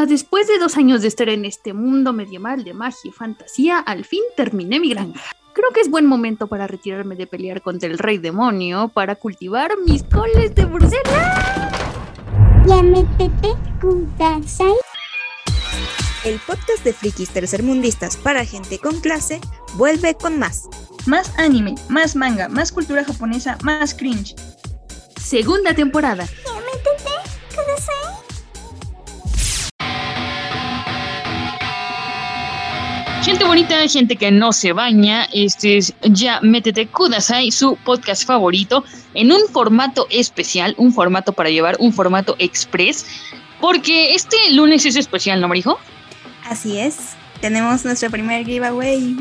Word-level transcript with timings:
Ah, 0.00 0.06
después 0.06 0.46
de 0.46 0.60
dos 0.60 0.76
años 0.76 1.02
de 1.02 1.08
estar 1.08 1.28
en 1.28 1.44
este 1.44 1.72
mundo 1.72 2.12
medieval 2.12 2.62
de 2.62 2.72
magia 2.72 3.00
y 3.02 3.10
fantasía, 3.10 3.80
al 3.80 4.04
fin 4.04 4.22
terminé 4.36 4.78
mi 4.78 4.90
granja. 4.90 5.20
Creo 5.52 5.72
que 5.74 5.80
es 5.80 5.90
buen 5.90 6.06
momento 6.06 6.46
para 6.46 6.68
retirarme 6.68 7.16
de 7.16 7.26
pelear 7.26 7.62
contra 7.62 7.88
el 7.88 7.98
rey 7.98 8.18
demonio 8.18 8.92
para 8.94 9.16
cultivar 9.16 9.72
mis 9.84 10.04
coles 10.04 10.54
de 10.54 10.66
Bruselas. 10.66 11.72
El 16.24 16.38
podcast 16.46 16.84
de 16.84 16.92
frikis 16.92 17.30
tercermundistas 17.30 18.16
para 18.16 18.44
gente 18.44 18.78
con 18.78 19.00
clase 19.00 19.40
vuelve 19.74 20.14
con 20.14 20.38
más. 20.38 20.68
Más 21.06 21.36
anime, 21.40 21.74
más 21.88 22.14
manga, 22.14 22.48
más 22.48 22.70
cultura 22.70 23.04
japonesa, 23.04 23.58
más 23.64 23.94
cringe. 23.94 24.36
Segunda 25.20 25.74
temporada. 25.74 26.28
Gente 33.28 33.44
bonita, 33.44 33.86
gente 33.88 34.16
que 34.16 34.30
no 34.30 34.54
se 34.54 34.72
baña, 34.72 35.28
este 35.34 35.76
es 35.76 35.92
Ya 36.00 36.40
Métete 36.40 36.86
Kudasai, 36.86 37.50
su 37.52 37.76
podcast 37.76 38.26
favorito, 38.26 38.84
en 39.12 39.30
un 39.30 39.40
formato 39.52 40.06
especial, 40.08 40.74
un 40.78 40.94
formato 40.94 41.34
para 41.34 41.50
llevar, 41.50 41.76
un 41.78 41.92
formato 41.92 42.36
express, 42.38 43.04
porque 43.60 44.14
este 44.14 44.38
lunes 44.52 44.86
es 44.86 44.96
especial, 44.96 45.42
¿no, 45.42 45.48
Marijo? 45.48 45.78
Así 46.48 46.78
es, 46.78 47.16
tenemos 47.42 47.84
nuestro 47.84 48.08
primer 48.08 48.46
giveaway. 48.46 49.14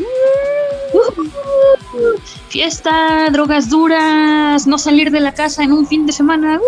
fiesta, 2.48 3.30
drogas 3.30 3.70
duras, 3.70 4.66
no 4.66 4.78
salir 4.78 5.12
de 5.12 5.20
la 5.20 5.34
casa 5.34 5.64
en 5.64 5.74
un 5.74 5.86
fin 5.86 6.06
de 6.06 6.14
semana, 6.14 6.62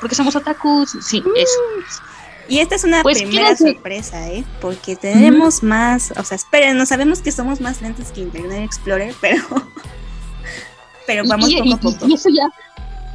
porque 0.00 0.16
somos 0.16 0.34
otakus, 0.34 0.90
sí, 1.00 1.22
eso. 1.36 1.60
Y 2.48 2.58
esta 2.58 2.74
es 2.74 2.84
una 2.84 3.02
pues, 3.02 3.22
primera 3.22 3.56
sorpresa, 3.56 4.28
¿eh? 4.28 4.44
Porque 4.60 4.96
tenemos 4.96 5.62
más, 5.62 6.12
o 6.16 6.24
sea, 6.24 6.36
esperen, 6.36 6.76
no 6.76 6.86
sabemos 6.86 7.20
que 7.20 7.32
somos 7.32 7.60
más 7.60 7.80
lentos 7.80 8.08
que 8.08 8.20
Internet 8.20 8.64
Explorer, 8.64 9.14
pero, 9.20 9.42
pero 11.06 11.24
vamos 11.26 11.52
poco 11.54 11.74
a 11.74 11.80
poco. 11.80 12.06
Y 12.06 12.14
eso 12.14 12.28
ya, 12.28 12.50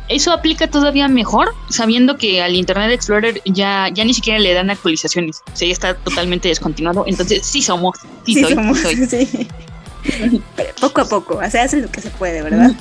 eso 0.07 0.31
aplica 0.31 0.67
todavía 0.67 1.07
mejor, 1.07 1.53
sabiendo 1.69 2.17
que 2.17 2.41
al 2.41 2.55
Internet 2.55 2.91
Explorer 2.91 3.41
ya, 3.45 3.89
ya 3.93 4.03
ni 4.03 4.13
siquiera 4.13 4.39
le 4.39 4.53
dan 4.53 4.69
actualizaciones, 4.69 5.43
o 5.53 5.55
sea, 5.55 5.67
ya 5.67 5.73
está 5.73 5.93
totalmente 5.93 6.47
descontinuado, 6.47 7.03
entonces 7.05 7.45
sí 7.45 7.61
somos, 7.61 7.97
sí, 8.25 8.43
somos, 8.43 8.79
Sí. 9.09 10.41
Pero 10.55 10.73
poco 10.79 11.01
a 11.01 11.05
poco, 11.05 11.39
o 11.45 11.49
sea, 11.49 11.63
hace 11.65 11.77
lo 11.77 11.91
que 11.91 11.99
se 11.99 12.09
puede, 12.09 12.41
¿verdad? 12.41 12.71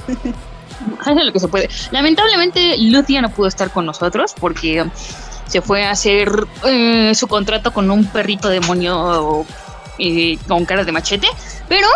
Hace 1.00 1.24
lo 1.24 1.32
que 1.32 1.40
se 1.40 1.48
puede. 1.48 1.68
Lamentablemente, 1.90 2.78
Lutia 2.78 3.20
no 3.20 3.30
pudo 3.30 3.48
estar 3.48 3.72
con 3.72 3.84
nosotros 3.84 4.34
porque 4.38 4.88
se 5.48 5.60
fue 5.60 5.84
a 5.84 5.90
hacer 5.90 6.46
eh, 6.64 7.12
su 7.14 7.26
contrato 7.26 7.72
con 7.72 7.90
un 7.90 8.06
perrito 8.06 8.48
demonio 8.48 9.44
con 10.46 10.64
cara 10.64 10.84
de 10.84 10.92
machete, 10.92 11.26
pero 11.68 11.88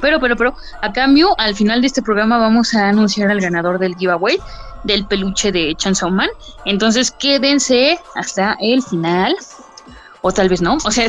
pero, 0.00 0.18
pero, 0.18 0.36
pero, 0.36 0.56
a 0.80 0.92
cambio, 0.92 1.32
al 1.38 1.54
final 1.54 1.80
de 1.80 1.86
este 1.86 2.02
programa 2.02 2.36
vamos 2.36 2.74
a 2.74 2.88
anunciar 2.88 3.30
al 3.30 3.40
ganador 3.40 3.78
del 3.78 3.94
giveaway 3.94 4.36
del 4.82 5.06
peluche 5.06 5.52
de 5.52 5.74
Chainsaw 5.76 6.10
Man. 6.10 6.28
Entonces, 6.64 7.12
quédense 7.12 8.00
hasta 8.16 8.56
el 8.60 8.82
final. 8.82 9.36
O 10.22 10.32
tal 10.32 10.48
vez 10.48 10.60
no. 10.60 10.78
O 10.84 10.90
sea, 10.90 11.06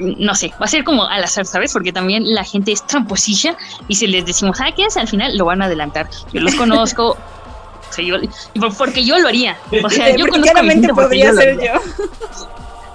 no 0.00 0.34
sé, 0.34 0.52
va 0.60 0.64
a 0.64 0.68
ser 0.68 0.82
como 0.82 1.04
al 1.04 1.22
azar, 1.22 1.46
¿sabes? 1.46 1.72
Porque 1.72 1.92
también 1.92 2.34
la 2.34 2.44
gente 2.44 2.72
es 2.72 2.84
tramposilla 2.86 3.56
y 3.86 3.94
si 3.94 4.06
les 4.06 4.24
decimos, 4.24 4.60
ah, 4.60 4.72
quédense 4.74 5.00
al 5.00 5.08
final, 5.08 5.36
lo 5.36 5.44
van 5.44 5.62
a 5.62 5.66
adelantar. 5.66 6.08
Yo 6.32 6.40
los 6.40 6.54
conozco, 6.54 7.16
porque 8.76 9.04
yo 9.04 9.18
lo 9.18 9.28
haría. 9.28 9.56
O 9.82 9.90
sea, 9.90 10.14
yo 10.16 10.26
claramente 10.26 10.88
podría 10.88 11.32
ser 11.34 11.58
yo. 11.58 11.72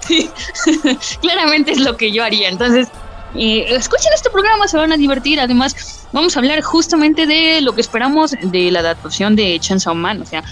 sí, 0.00 0.30
claramente 1.20 1.72
es 1.72 1.78
lo 1.78 1.96
que 1.96 2.12
yo 2.12 2.24
haría. 2.24 2.48
Entonces, 2.48 2.88
eh, 3.34 3.66
escuchen 3.70 4.12
este 4.14 4.30
programa, 4.30 4.68
se 4.68 4.76
van 4.76 4.92
a 4.92 4.96
divertir. 4.96 5.40
Además, 5.40 6.06
vamos 6.12 6.36
a 6.36 6.40
hablar 6.40 6.60
justamente 6.62 7.26
de 7.26 7.60
lo 7.60 7.74
que 7.74 7.80
esperamos 7.80 8.34
de 8.40 8.70
la 8.70 8.80
adaptación 8.80 9.36
de 9.36 9.58
Chainsaw 9.60 9.94
Man, 9.94 10.22
o 10.22 10.26
sea, 10.26 10.42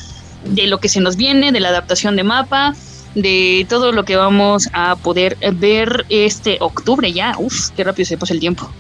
de 0.45 0.67
lo 0.67 0.79
que 0.79 0.89
se 0.89 1.01
nos 1.01 1.17
viene, 1.17 1.53
de 1.53 1.61
la 1.61 1.71
adaptación 1.71 2.17
de 2.17 2.25
mapa, 2.25 2.75
de 3.15 3.67
todo 3.69 3.93
lo 3.93 4.05
que 4.05 4.17
vamos 4.17 4.69
a 4.73 4.97
poder 4.97 5.37
ver 5.55 6.05
este 6.09 6.59
octubre 6.61 7.13
ya. 7.13 7.35
Uf, 7.39 7.71
qué 7.71 7.85
rápido 7.85 8.07
se 8.07 8.19
pasa 8.19 8.35
el 8.35 8.41
tiempo. 8.41 8.71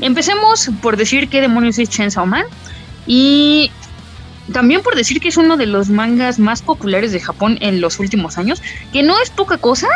Empecemos 0.00 0.68
por 0.82 0.96
decir 0.96 1.28
qué 1.28 1.40
demonios 1.40 1.78
es 1.78 1.88
Chainsaw 1.88 2.26
Man. 2.26 2.44
Y 3.06 3.70
también 4.52 4.82
por 4.82 4.94
decir 4.94 5.20
que 5.20 5.28
es 5.28 5.36
uno 5.36 5.56
de 5.56 5.66
los 5.66 5.88
mangas 5.88 6.38
más 6.38 6.62
populares 6.62 7.12
de 7.12 7.20
Japón 7.20 7.58
en 7.60 7.80
los 7.80 7.98
últimos 7.98 8.38
años, 8.38 8.62
que 8.92 9.02
no 9.02 9.18
es 9.20 9.30
poca 9.30 9.58
cosa, 9.58 9.88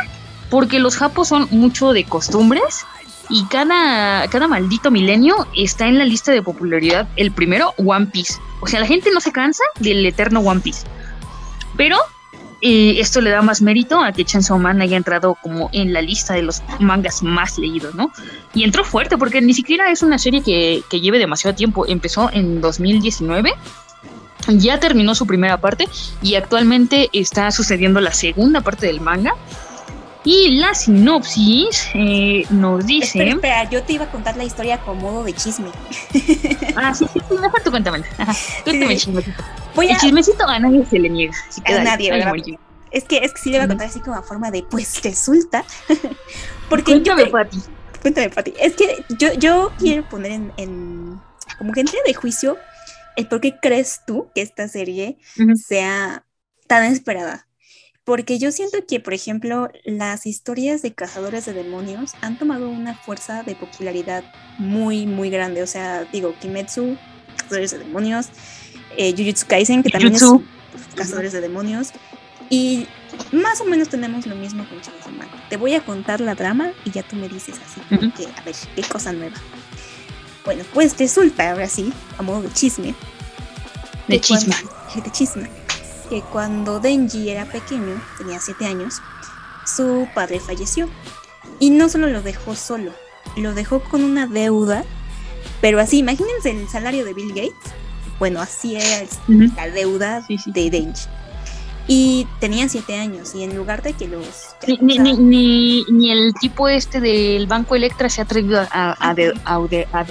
porque 0.50 0.78
los 0.78 0.97
japos 0.97 1.28
son 1.28 1.47
mucho 1.50 1.93
de 1.93 2.05
costumbres 2.05 2.84
y 3.28 3.44
cada, 3.44 4.27
cada 4.28 4.49
maldito 4.49 4.91
milenio 4.91 5.47
está 5.56 5.87
en 5.87 5.99
la 5.99 6.05
lista 6.05 6.33
de 6.33 6.43
popularidad 6.43 7.09
el 7.16 7.31
primero 7.31 7.75
One 7.77 8.06
Piece. 8.06 8.34
O 8.60 8.66
sea, 8.66 8.81
la 8.81 8.87
gente 8.87 9.10
no 9.12 9.21
se 9.21 9.31
cansa 9.31 9.62
del 9.78 10.05
eterno 10.05 10.41
One 10.41 10.60
Piece. 10.60 10.84
Pero 11.77 11.97
eh, 12.60 12.97
esto 12.99 13.21
le 13.21 13.31
da 13.31 13.41
más 13.41 13.62
mérito 13.62 14.00
a 14.00 14.10
que 14.10 14.25
Chainsaw 14.25 14.59
Man 14.59 14.83
haya 14.83 14.97
entrado 14.97 15.37
como 15.41 15.71
en 15.72 15.93
la 15.93 16.03
lista 16.03 16.34
de 16.34 16.43
los 16.43 16.60
mangas 16.81 17.22
más 17.22 17.56
leídos, 17.56 17.94
¿no? 17.94 18.10
Y 18.53 18.65
entró 18.65 18.84
fuerte 18.84 19.16
porque 19.16 19.41
ni 19.41 19.55
siquiera 19.55 19.93
es 19.93 20.03
una 20.03 20.19
serie 20.19 20.43
que, 20.43 20.83
que 20.91 21.00
lleve 21.00 21.21
demasiado 21.21 21.56
tiempo. 21.56 21.87
Empezó 21.87 22.31
en 22.33 22.60
2019 22.60 23.55
ya 24.50 24.81
terminó 24.81 25.15
su 25.15 25.27
primera 25.27 25.61
parte 25.61 25.88
y 26.22 26.34
actualmente 26.34 27.09
está 27.12 27.50
sucediendo 27.50 28.00
la 28.00 28.12
segunda 28.12 28.61
parte 28.61 28.87
del 28.87 29.00
manga. 29.00 29.34
Y 30.22 30.59
la 30.59 30.75
sinopsis 30.75 31.88
eh, 31.94 32.44
nos 32.50 32.84
dice. 32.84 33.27
Espera, 33.27 33.71
yo 33.71 33.83
te 33.83 33.94
iba 33.94 34.05
a 34.05 34.10
contar 34.10 34.37
la 34.37 34.44
historia 34.44 34.78
con 34.78 34.99
modo 34.99 35.25
de 35.25 35.33
chisme. 35.33 35.71
Ah, 36.77 36.94
sí, 36.94 37.06
sí, 37.12 37.21
mejor 37.31 37.62
tú 37.62 37.71
cuéntame. 37.71 38.05
cuéntame 38.65 38.93
el 38.93 39.00
chismecito. 39.00 39.43
el 39.81 39.97
chismecito 39.97 40.47
a 40.47 40.59
nadie 40.59 40.84
se 40.87 40.99
le 40.99 41.09
niega. 41.09 41.34
a 41.65 41.83
nadie, 41.83 42.10
¿verdad? 42.12 42.34
Es 42.91 43.05
que, 43.05 43.19
es 43.19 43.33
que 43.33 43.39
sí 43.41 43.50
le 43.50 43.56
iba 43.56 43.65
a 43.65 43.69
contar 43.69 43.87
así 43.87 44.00
como 44.00 44.16
a 44.16 44.22
forma 44.22 44.50
de, 44.50 44.62
pues 44.62 45.03
resulta. 45.03 45.65
Porque 46.69 46.93
cuéntame, 46.93 47.25
yo, 47.25 47.31
Pati. 47.31 47.59
Cuéntame, 48.03 48.31
Pati. 48.31 48.55
Es 48.59 48.75
que 48.75 49.05
yo, 49.19 49.33
yo 49.34 49.72
quiero 49.78 50.09
poner 50.09 50.33
en, 50.33 50.53
en 50.56 51.21
como 51.59 51.72
gente 51.72 51.97
de 52.06 52.15
juicio 52.15 52.56
por 53.25 53.41
qué 53.41 53.58
crees 53.60 54.00
tú 54.06 54.31
que 54.34 54.42
esta 54.42 54.69
serie 54.69 55.19
sea 55.54 56.25
tan 56.66 56.84
esperada. 56.84 57.47
Porque 58.04 58.38
yo 58.38 58.50
siento 58.50 58.78
que, 58.86 58.98
por 58.98 59.14
ejemplo, 59.14 59.70
las 59.84 60.26
historias 60.26 60.82
de 60.82 60.94
cazadores 60.94 61.44
de 61.44 61.53
demonios 61.53 62.12
han 62.22 62.38
tomado 62.38 62.69
una 62.69 62.94
fuerza 62.94 63.42
de 63.42 63.54
popularidad 63.54 64.25
muy, 64.59 65.06
muy 65.06 65.30
grande. 65.30 65.62
O 65.62 65.66
sea, 65.66 66.04
digo, 66.04 66.34
Kimetsu, 66.41 66.97
cazadores 67.36 67.72
de 67.72 67.78
demonios, 67.78 68.30
eh, 68.97 69.14
Jujutsu 69.16 69.47
Kaisen, 69.47 69.82
que 69.82 69.91
también 69.91 70.14
es 70.14 70.25
cazadores 70.94 71.32
de 71.32 71.41
demonios. 71.41 71.92
Y 72.48 72.88
más 73.30 73.60
o 73.60 73.64
menos 73.64 73.88
tenemos 73.88 74.26
lo 74.26 74.34
mismo 74.34 74.69
con 74.69 74.80
Chainsaw 74.80 75.12
Man. 75.12 75.28
Te 75.48 75.56
voy 75.56 75.75
a 75.75 75.84
contar 75.84 76.20
la 76.20 76.34
drama 76.34 76.72
y 76.84 76.91
ya 76.91 77.03
tú 77.03 77.16
me 77.16 77.28
dices 77.28 77.56
así, 77.64 77.80
que, 78.10 78.26
a 78.26 78.42
ver, 78.42 78.56
qué 78.75 78.82
cosa 78.82 79.12
nueva. 79.12 79.36
Bueno, 80.45 80.65
pues 80.73 80.97
resulta, 80.99 81.51
ahora 81.51 81.69
sí, 81.69 81.93
a 82.19 82.23
modo 82.23 82.43
de 82.43 82.53
chisme. 82.53 82.95
De 84.09 84.21
chisme. 84.21 84.55
de 85.05 85.11
chisme. 85.11 85.51
Que 86.09 86.23
cuando 86.23 86.81
Denji 86.81 87.28
era 87.31 87.45
pequeño, 87.45 88.03
tenía 88.19 88.41
7 88.41 88.67
años, 88.67 89.01
su 89.67 90.09
padre 90.15 90.41
falleció. 90.41 90.89
Y 91.59 91.71
no 91.71 91.89
solo 91.89 92.09
lo 92.09 92.23
dejó 92.23 92.55
solo, 92.55 92.93
lo 93.37 93.55
dejó 93.55 93.81
con 93.81 94.03
una 94.03 94.27
deuda, 94.27 94.84
pero 95.61 95.78
así, 95.78 95.99
imagínense 95.99 96.51
el 96.51 96.69
salario 96.69 97.05
de 97.05 97.15
Bill 97.15 97.28
Gates. 97.28 97.75
Bueno, 98.19 98.41
así 98.41 98.77
era 98.77 99.07
la 99.57 99.69
deuda 99.69 100.27
de 100.47 100.71
Denji. 100.71 101.07
Y 101.92 102.28
tenían 102.39 102.71
siete 102.71 102.95
años 102.95 103.34
y 103.34 103.42
en 103.42 103.57
lugar 103.57 103.83
de 103.83 103.95
que 103.95 104.07
los... 104.07 104.54
Ni, 104.81 104.97
ni, 105.01 105.84
ni, 105.91 106.13
el 106.13 106.33
tipo 106.34 106.69
este 106.69 107.01
del 107.01 107.48
Banco 107.48 107.75
Electra 107.75 108.09
se 108.09 108.21
ha 108.21 108.25
atrevido 108.25 108.60
a, 108.60 108.66
a, 108.71 109.10
a, 109.10 110.07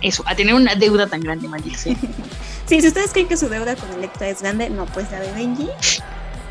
eso, 0.00 0.24
a 0.26 0.34
tener 0.34 0.54
una 0.54 0.74
deuda 0.76 1.06
tan 1.08 1.20
grande, 1.20 1.46
maldito 1.46 1.76
sí, 2.64 2.80
si 2.80 2.88
ustedes 2.88 3.12
creen 3.12 3.28
que 3.28 3.36
su 3.36 3.50
deuda 3.50 3.76
con 3.76 3.92
Electra 3.92 4.30
es 4.30 4.40
grande, 4.40 4.70
no, 4.70 4.86
pues 4.86 5.10
la 5.10 5.20
de 5.20 5.30
Benji, 5.32 5.68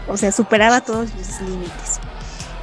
o 0.07 0.17
sea, 0.17 0.31
superaba 0.31 0.81
todos 0.81 1.09
los 1.17 1.41
límites. 1.41 1.99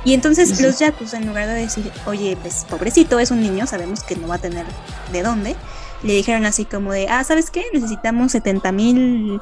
Y 0.05 0.15
entonces 0.15 0.61
los 0.61 0.79
Yakuza, 0.79 1.17
en 1.17 1.27
lugar 1.27 1.49
de 1.49 1.55
decir, 1.55 1.91
oye, 2.07 2.39
pues 2.41 2.67
pobrecito, 2.71 3.19
es 3.19 3.33
un 3.33 3.41
niño, 3.41 3.67
sabemos 3.67 4.05
que 4.05 4.15
no 4.15 4.29
va 4.29 4.37
a 4.37 4.39
tener 4.39 4.65
de 5.11 5.23
dónde, 5.25 5.57
le 6.05 6.13
dijeron 6.13 6.47
así 6.47 6.67
como 6.67 6.93
de, 6.93 7.09
ah, 7.09 7.25
¿sabes 7.25 7.51
qué? 7.51 7.65
Necesitamos 7.73 8.31
70 8.31 8.71
mil 8.71 9.41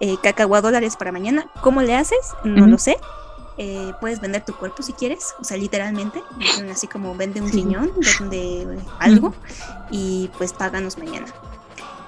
eh, 0.00 0.16
dólares 0.62 0.96
para 0.96 1.12
mañana. 1.12 1.46
¿Cómo 1.60 1.82
le 1.82 1.94
haces? 1.94 2.34
No 2.44 2.66
lo 2.66 2.78
sé. 2.78 2.98
Eh, 3.56 3.92
puedes 4.00 4.20
vender 4.20 4.44
tu 4.44 4.52
cuerpo 4.54 4.82
si 4.82 4.92
quieres, 4.92 5.32
o 5.40 5.44
sea, 5.44 5.56
literalmente, 5.56 6.20
así 6.72 6.88
como 6.88 7.14
vende 7.14 7.40
un 7.40 7.52
riñón, 7.52 7.92
vende 8.18 8.66
algo 8.98 9.32
y 9.90 10.28
pues 10.36 10.52
páganos 10.52 10.98
mañana. 10.98 11.26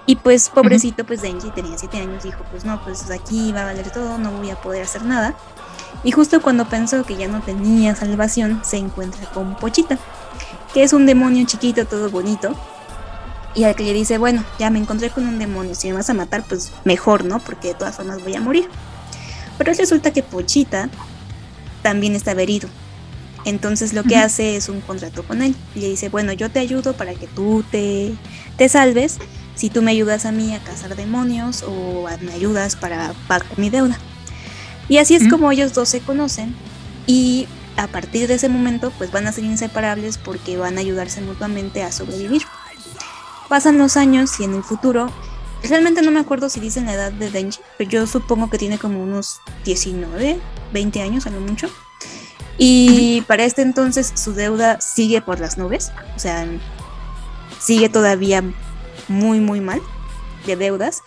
Y 0.06 0.16
pues 0.16 0.48
pobrecito, 0.48 1.04
pues 1.04 1.22
Denji 1.22 1.50
tenía 1.50 1.76
7 1.76 1.98
años, 1.98 2.22
dijo, 2.22 2.44
pues 2.50 2.64
no, 2.64 2.82
pues 2.82 3.10
aquí 3.10 3.52
va 3.52 3.62
a 3.62 3.64
valer 3.66 3.90
todo, 3.90 4.18
no 4.18 4.30
voy 4.32 4.50
a 4.50 4.56
poder 4.56 4.82
hacer 4.82 5.04
nada. 5.04 5.34
Y 6.04 6.12
justo 6.12 6.40
cuando 6.40 6.68
pensó 6.68 7.04
que 7.04 7.16
ya 7.16 7.26
no 7.26 7.40
tenía 7.40 7.96
salvación, 7.96 8.60
se 8.64 8.76
encuentra 8.76 9.28
con 9.30 9.56
Pochita, 9.56 9.98
que 10.72 10.84
es 10.84 10.92
un 10.92 11.06
demonio 11.06 11.44
chiquito, 11.46 11.86
todo 11.86 12.10
bonito. 12.10 12.54
Y 13.56 13.64
al 13.64 13.74
que 13.74 13.84
le 13.84 13.92
dice, 13.92 14.18
bueno, 14.18 14.44
ya 14.58 14.70
me 14.70 14.78
encontré 14.78 15.10
con 15.10 15.26
un 15.26 15.38
demonio, 15.38 15.74
si 15.74 15.88
me 15.88 15.94
vas 15.94 16.10
a 16.10 16.14
matar, 16.14 16.44
pues 16.46 16.72
mejor, 16.84 17.24
¿no? 17.24 17.40
Porque 17.40 17.68
de 17.68 17.74
todas 17.74 17.96
formas 17.96 18.22
voy 18.22 18.34
a 18.34 18.40
morir. 18.40 18.68
Pero 19.56 19.72
resulta 19.72 20.12
que 20.12 20.22
Pochita 20.22 20.90
también 21.82 22.14
está 22.14 22.32
herido. 22.32 22.68
Entonces 23.46 23.94
lo 23.94 24.02
que 24.02 24.16
hace 24.16 24.56
es 24.56 24.68
un 24.68 24.80
contrato 24.80 25.22
con 25.22 25.40
él. 25.40 25.54
Y 25.74 25.80
le 25.80 25.88
dice, 25.88 26.08
bueno, 26.08 26.32
yo 26.32 26.50
te 26.50 26.58
ayudo 26.58 26.94
para 26.94 27.14
que 27.14 27.26
tú 27.28 27.64
te, 27.70 28.14
te 28.56 28.68
salves 28.68 29.18
si 29.54 29.70
tú 29.70 29.82
me 29.82 29.90
ayudas 29.90 30.26
a 30.26 30.32
mí 30.32 30.54
a 30.54 30.58
cazar 30.58 30.96
demonios 30.96 31.64
o 31.66 32.06
me 32.20 32.32
ayudas 32.32 32.76
para 32.76 33.14
pagar 33.26 33.46
mi 33.56 33.70
deuda. 33.70 33.98
Y 34.88 34.98
así 34.98 35.14
es 35.14 35.28
como 35.28 35.50
ellos 35.50 35.74
dos 35.74 35.88
se 35.88 36.00
conocen 36.00 36.54
y 37.06 37.48
a 37.76 37.88
partir 37.88 38.28
de 38.28 38.34
ese 38.34 38.48
momento 38.48 38.92
pues 38.98 39.10
van 39.10 39.26
a 39.26 39.32
ser 39.32 39.44
inseparables 39.44 40.18
porque 40.18 40.56
van 40.56 40.76
a 40.76 40.80
ayudarse 40.80 41.20
mutuamente 41.22 41.82
a 41.82 41.90
sobrevivir. 41.90 42.42
Pasan 43.48 43.78
los 43.78 43.96
años 43.96 44.40
y 44.40 44.44
en 44.44 44.54
el 44.54 44.62
futuro, 44.62 45.10
realmente 45.62 46.02
no 46.02 46.10
me 46.10 46.20
acuerdo 46.20 46.48
si 46.48 46.60
dicen 46.60 46.86
la 46.86 46.94
edad 46.94 47.12
de 47.12 47.30
Denji, 47.30 47.60
pero 47.78 47.90
yo 47.90 48.06
supongo 48.06 48.50
que 48.50 48.58
tiene 48.58 48.78
como 48.78 49.02
unos 49.02 49.40
19, 49.64 50.38
20 50.72 51.02
años 51.02 51.26
a 51.26 51.30
lo 51.30 51.40
mucho. 51.40 51.68
Y 52.58 53.20
para 53.22 53.44
este 53.44 53.62
entonces 53.62 54.12
su 54.14 54.32
deuda 54.32 54.80
sigue 54.80 55.20
por 55.20 55.40
las 55.40 55.58
nubes, 55.58 55.92
o 56.16 56.18
sea, 56.18 56.46
sigue 57.60 57.88
todavía 57.88 58.42
muy, 59.08 59.40
muy 59.40 59.60
mal 59.60 59.80
de 60.46 60.56
deudas 60.56 61.02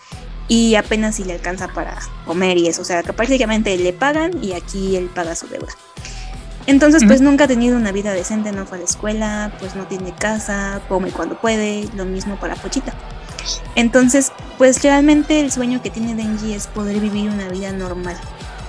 y 0.48 0.74
apenas 0.74 1.16
si 1.16 1.24
le 1.24 1.34
alcanza 1.34 1.68
para 1.68 1.98
comer 2.24 2.56
y 2.56 2.68
eso, 2.68 2.82
o 2.82 2.84
sea, 2.84 3.02
que 3.02 3.12
prácticamente 3.12 3.76
le 3.76 3.92
pagan 3.92 4.42
y 4.42 4.52
aquí 4.52 4.96
él 4.96 5.10
paga 5.14 5.34
su 5.34 5.46
deuda. 5.48 5.72
Entonces, 6.66 7.02
pues 7.06 7.20
nunca 7.20 7.44
ha 7.44 7.48
tenido 7.48 7.76
una 7.76 7.90
vida 7.90 8.12
decente, 8.12 8.52
no 8.52 8.66
fue 8.66 8.78
a 8.78 8.80
la 8.80 8.86
escuela, 8.86 9.52
pues 9.58 9.74
no 9.74 9.86
tiene 9.86 10.14
casa, 10.14 10.80
come 10.88 11.10
cuando 11.10 11.40
puede, 11.40 11.88
lo 11.96 12.04
mismo 12.04 12.36
para 12.36 12.54
Pochita. 12.54 12.92
Entonces, 13.74 14.32
pues 14.58 14.82
realmente 14.82 15.40
el 15.40 15.50
sueño 15.50 15.82
que 15.82 15.90
tiene 15.90 16.14
Denji 16.14 16.52
es 16.52 16.66
poder 16.66 17.00
vivir 17.00 17.30
una 17.30 17.48
vida 17.48 17.72
normal. 17.72 18.16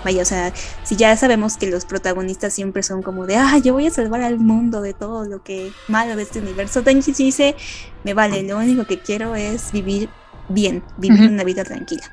Vaya, 0.03 0.23
o 0.23 0.25
sea, 0.25 0.51
si 0.83 0.95
ya 0.95 1.15
sabemos 1.15 1.57
que 1.57 1.69
los 1.69 1.85
protagonistas 1.85 2.53
siempre 2.53 2.81
son 2.81 3.03
como 3.03 3.27
de, 3.27 3.35
ah, 3.35 3.57
yo 3.59 3.73
voy 3.73 3.85
a 3.85 3.91
salvar 3.91 4.21
al 4.21 4.39
mundo 4.39 4.81
de 4.81 4.93
todo 4.93 5.25
lo 5.25 5.43
que 5.43 5.71
malo 5.88 6.15
de 6.15 6.23
este 6.23 6.39
universo, 6.39 6.81
Denji 6.81 7.11
dice, 7.11 7.55
me 8.03 8.13
vale, 8.15 8.41
lo 8.41 8.57
único 8.57 8.85
que 8.85 8.99
quiero 8.99 9.35
es 9.35 9.71
vivir 9.71 10.09
bien, 10.49 10.83
vivir 10.97 11.29
una 11.29 11.43
vida 11.43 11.63
tranquila. 11.63 12.03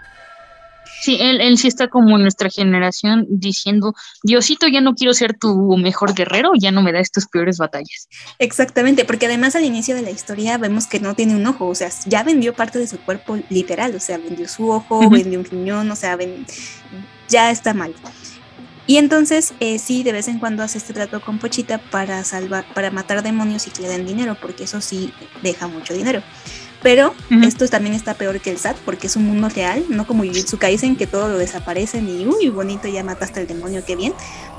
Sí, 1.00 1.17
él, 1.21 1.41
él 1.41 1.59
sí 1.59 1.69
está 1.69 1.89
como 1.89 2.17
en 2.17 2.23
nuestra 2.23 2.50
generación 2.50 3.27
diciendo, 3.29 3.95
Diosito, 4.23 4.67
ya 4.67 4.81
no 4.81 4.95
quiero 4.95 5.15
ser 5.15 5.39
tu 5.39 5.77
mejor 5.77 6.15
guerrero, 6.15 6.53
ya 6.59 6.71
no 6.71 6.83
me 6.83 6.93
da 6.93 7.00
estas 7.00 7.27
peores 7.27 7.59
batallas. 7.59 8.09
Exactamente, 8.39 9.05
porque 9.05 9.27
además 9.27 9.55
al 9.56 9.65
inicio 9.65 9.95
de 9.95 10.03
la 10.03 10.11
historia 10.11 10.59
vemos 10.59 10.87
que 10.87 11.00
no 11.00 11.15
tiene 11.15 11.37
un 11.37 11.47
ojo, 11.47 11.67
o 11.67 11.75
sea, 11.75 11.91
ya 12.06 12.23
vendió 12.23 12.55
parte 12.55 12.79
de 12.79 12.87
su 12.87 12.99
cuerpo 12.99 13.39
literal, 13.49 13.95
o 13.95 14.00
sea, 14.00 14.19
vendió 14.19 14.49
su 14.49 14.71
ojo, 14.71 15.09
vendió 15.09 15.39
un 15.39 15.45
riñón, 15.45 15.91
o 15.91 15.97
sea, 15.97 16.19
ya 17.29 17.50
está 17.50 17.75
mal. 17.75 17.95
Y 18.87 18.97
entonces 18.97 19.53
eh, 19.61 19.79
sí, 19.79 20.03
de 20.03 20.12
vez 20.12 20.29
en 20.29 20.39
cuando 20.39 20.62
hace 20.62 20.79
este 20.79 20.95
trato 20.95 21.21
con 21.21 21.39
Pochita 21.39 21.77
para 21.77 22.25
salvar, 22.25 22.65
para 22.75 22.91
matar 22.91 23.23
demonios 23.23 23.67
y 23.67 23.71
que 23.71 23.83
le 23.83 23.89
den 23.89 24.06
dinero, 24.06 24.37
porque 24.41 24.65
eso 24.65 24.81
sí 24.81 25.12
deja 25.43 25.69
mucho 25.69 25.93
dinero. 25.93 26.23
Pero 26.82 27.12
esto 27.42 27.66
también 27.66 27.94
está 27.94 28.14
peor 28.14 28.40
que 28.40 28.50
el 28.50 28.58
SAT 28.58 28.76
porque 28.84 29.08
es 29.08 29.16
un 29.16 29.26
mundo 29.26 29.48
real, 29.48 29.84
no 29.88 30.06
como 30.06 30.25
Jujutsu 30.25 30.58
Kaisen 30.58 30.96
que 30.96 31.08
todo 31.08 31.28
lo 31.28 31.36
desaparecen 31.36 32.08
y 32.08 32.25
uy, 32.25 32.50
bonito, 32.50 32.86
ya 32.86 33.02
mataste 33.02 33.40
al 33.40 33.46
demonio, 33.48 33.84
qué 33.84 33.96
bien. 33.96 34.14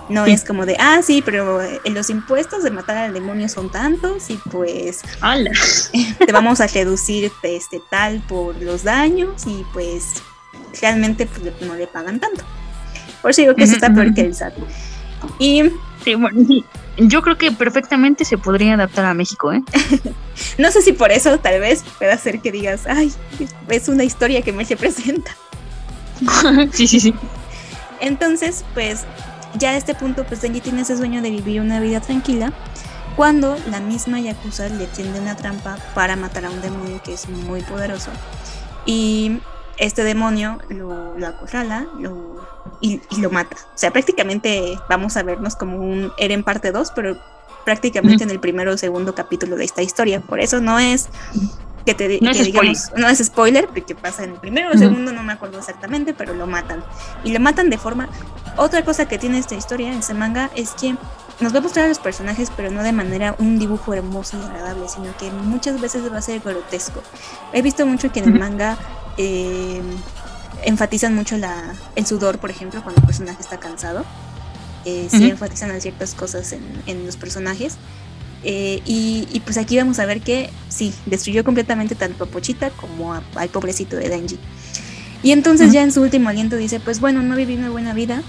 No 0.10 0.26
es 0.26 0.44
como 0.44 0.66
de, 0.66 0.76
ah, 0.80 1.02
sí, 1.04 1.22
pero 1.24 1.62
eh, 1.62 1.80
los 1.86 2.10
impuestos 2.10 2.64
de 2.64 2.72
matar 2.72 2.98
al 2.98 3.14
demonio 3.14 3.48
son 3.48 3.72
tantos 3.72 4.30
y 4.32 4.40
pues 4.52 5.02
te 6.26 6.32
vamos 6.32 6.60
a 6.62 6.68
reducir 6.68 7.32
este 7.44 7.80
tal 7.90 8.20
por 8.28 8.60
los 8.62 8.84
daños 8.84 9.46
y 9.46 9.64
pues 9.72 10.16
realmente 10.82 11.28
pues, 11.28 11.54
no 11.62 11.76
le 11.76 11.88
pagan 11.88 12.20
tanto. 12.20 12.44
Por 13.22 13.32
eso 13.32 13.42
digo 13.42 13.56
que 13.56 13.64
eso 13.64 13.74
está 13.74 13.94
peor 13.94 14.14
que 14.14 14.22
el 14.22 14.36
SAT. 14.36 14.56
Y 15.38 15.64
sí, 16.04 16.16
bueno, 16.16 16.64
yo 16.98 17.22
creo 17.22 17.38
que 17.38 17.52
perfectamente 17.52 18.26
se 18.26 18.38
podría 18.38 18.74
adaptar 18.74 19.06
a 19.06 19.14
México, 19.14 19.54
¿eh? 19.54 19.64
no 20.58 20.72
sé 20.72 20.82
si 20.82 20.94
por 20.94 21.12
eso 21.12 21.40
tal 21.40 21.60
vez 21.60 21.84
pueda 21.98 22.18
ser 22.18 22.40
que 22.40 22.52
digas, 22.52 22.88
ay, 22.88 23.14
es 23.70 23.88
una 23.88 24.04
historia 24.04 24.42
que 24.42 24.52
me 24.52 24.66
se 24.66 24.76
presenta. 24.76 25.36
sí, 26.74 26.88
sí, 26.88 27.00
sí. 27.00 27.14
Entonces, 28.02 28.66
pues 28.74 29.06
ya 29.56 29.72
a 29.72 29.78
este 29.78 29.96
punto, 29.96 30.26
pues 30.26 30.42
Denji 30.42 30.62
tiene 30.62 30.82
ese 30.82 30.98
sueño 30.98 31.22
de 31.22 31.30
vivir 31.32 31.62
una 31.62 31.80
vida 31.80 32.00
tranquila 32.00 32.54
cuando 33.16 33.58
la 33.70 33.80
misma 33.80 34.20
Yakuza 34.20 34.70
le 34.70 34.88
tiende 34.88 35.20
una 35.20 35.36
trampa 35.36 35.78
para 35.94 36.16
matar 36.16 36.46
a 36.46 36.50
un 36.50 36.62
demonio 36.62 37.02
que 37.04 37.14
es 37.14 37.28
muy 37.28 37.62
poderoso. 37.62 38.12
Y 38.86 39.40
este 39.80 40.04
demonio 40.04 40.60
lo, 40.70 41.18
lo 41.18 41.28
acorrala 41.28 41.88
lo, 41.98 42.46
y, 42.82 43.02
lo 43.20 43.30
mata. 43.30 43.56
O 43.74 43.78
sea, 43.78 43.92
prácticamente 43.92 44.78
vamos 44.90 45.18
a 45.18 45.24
vernos 45.24 45.56
como 45.56 45.78
un 45.78 46.12
Eren 46.18 46.44
parte 46.44 46.72
2, 46.72 46.92
pero 46.96 47.18
prácticamente 47.66 48.24
en 48.24 48.30
el 48.30 48.40
primero 48.40 48.74
o 48.74 48.78
segundo 48.78 49.16
capítulo 49.16 49.56
de 49.56 49.66
esta 49.66 49.82
historia. 49.82 50.22
Por 50.22 50.40
eso 50.40 50.60
no 50.60 50.80
es 50.80 51.10
que 51.86 51.94
te 51.94 52.20
no, 52.22 52.32
es, 52.32 52.46
digamos, 52.46 52.78
spoiler. 52.78 53.02
no 53.02 53.10
es 53.10 53.20
spoiler, 53.20 53.68
porque 53.68 53.96
pasa 53.96 54.24
en 54.24 54.32
el 54.32 54.40
primero 54.40 54.70
o 54.74 54.78
segundo, 54.78 55.12
no 55.14 55.24
me 55.24 55.34
acuerdo 55.34 55.60
exactamente, 55.60 56.14
pero 56.14 56.34
lo 56.34 56.46
matan. 56.46 56.84
Y 57.24 57.32
lo 57.32 57.40
matan 57.40 57.70
de 57.70 57.78
forma... 57.78 58.10
Otra 58.58 58.84
cosa 58.84 59.08
que 59.08 59.18
tiene 59.18 59.38
esta 59.38 59.56
historia, 59.56 59.94
este 59.94 60.14
manga, 60.14 60.50
es 60.56 60.72
que 60.72 60.96
nos 61.40 61.54
va 61.54 61.60
a 61.60 61.62
mostrar 61.62 61.86
a 61.86 61.88
los 61.88 62.00
personajes, 62.00 62.52
pero 62.56 62.70
no 62.70 62.84
de 62.84 62.92
manera 62.92 63.36
un 63.40 63.58
dibujo 63.58 63.94
hermoso 63.94 64.38
y 64.38 64.46
agradable, 64.46 64.90
sino 64.90 65.16
que 65.18 65.32
muchas 65.32 65.80
veces 65.80 66.12
va 66.12 66.18
a 66.18 66.22
ser 66.22 66.42
grotesco. 66.42 67.02
He 67.54 67.62
visto 67.62 67.86
mucho 67.86 68.12
que 68.12 68.20
en 68.20 68.34
el 68.34 68.40
manga 68.40 68.78
eh, 69.22 69.82
enfatizan 70.64 71.14
mucho 71.14 71.38
la, 71.38 71.76
el 71.96 72.06
sudor, 72.06 72.40
por 72.40 72.50
ejemplo, 72.50 72.82
cuando 72.82 73.02
el 73.02 73.06
personaje 73.06 73.42
está 73.42 73.60
cansado. 73.60 74.06
Eh, 74.86 75.08
sí 75.12 75.30
enfatizan 75.30 75.72
en 75.72 75.82
ciertas 75.82 76.16
cosas 76.16 76.54
en, 76.54 77.06
los 77.06 77.18
personajes. 77.18 77.76
Eh, 78.44 78.82
y, 78.86 79.42
pues 79.44 79.58
aquí 79.58 79.78
vamos 79.78 80.00
a 80.00 80.06
ver 80.06 80.22
que 80.22 80.50
sí, 80.70 80.94
destruyó 81.06 81.44
completamente 81.44 81.96
tanto 81.96 82.24
a 82.24 82.28
Pochita 82.28 82.70
como 82.70 83.14
al 83.14 83.50
pobrecito 83.50 83.98
de 83.98 84.08
Denji. 84.08 84.40
Y 85.22 85.34
entonces 85.34 85.74
ya 85.74 85.84
en 85.84 85.92
su 85.92 86.02
último 86.02 86.30
aliento 86.30 86.56
dice, 86.56 86.80
pues 86.80 87.02
bueno, 87.02 87.22
no 87.22 87.36
viví 87.36 87.58
una 87.58 87.70
buena 87.70 87.94
vida, 87.94 88.24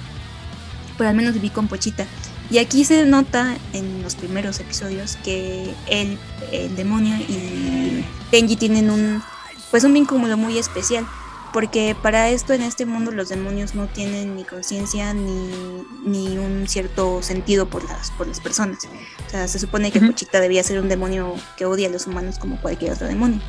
pero 0.99 1.09
al 1.09 1.15
menos 1.15 1.35
viví 1.35 1.51
con 1.51 1.69
Pochita. 1.69 2.05
Y 2.51 2.59
aquí 2.59 2.85
se 2.85 3.07
nota 3.07 3.57
en 3.73 4.03
los 4.03 4.17
primeros 4.17 4.59
episodios 4.59 5.17
que 5.23 5.73
el, 5.87 6.19
el 6.51 6.75
demonio 6.75 7.15
y 7.15 8.05
Denji 8.33 8.57
tienen 8.57 8.91
un, 8.91 9.23
pues 9.71 9.85
un 9.85 9.95
vínculo 9.95 10.37
muy 10.37 10.59
especial, 10.59 11.07
porque 11.53 11.97
para 12.01 12.29
esto 12.29 12.53
en 12.53 12.63
este 12.63 12.87
mundo 12.87 13.11
los 13.11 13.29
demonios 13.29 13.75
no 13.75 13.87
tienen 13.87 14.37
ni 14.37 14.45
conciencia 14.45 15.15
ni, 15.15 15.85
ni, 16.05 16.39
un 16.39 16.69
cierto 16.69 17.23
sentido 17.23 17.69
por 17.69 17.85
las, 17.85 18.11
por 18.13 18.27
las 18.27 18.41
personas. 18.41 18.79
O 19.27 19.31
sea, 19.31 19.49
se 19.49 19.59
supone 19.59 19.91
que 19.91 20.01
Pochita 20.01 20.41
debía 20.41 20.63
ser 20.63 20.81
un 20.81 20.89
demonio 20.89 21.35
que 21.57 21.67
odia 21.67 21.89
a 21.89 21.91
los 21.91 22.07
humanos 22.07 22.39
como 22.39 22.61
cualquier 22.61 22.93
otro 22.93 23.07
demonio. 23.07 23.41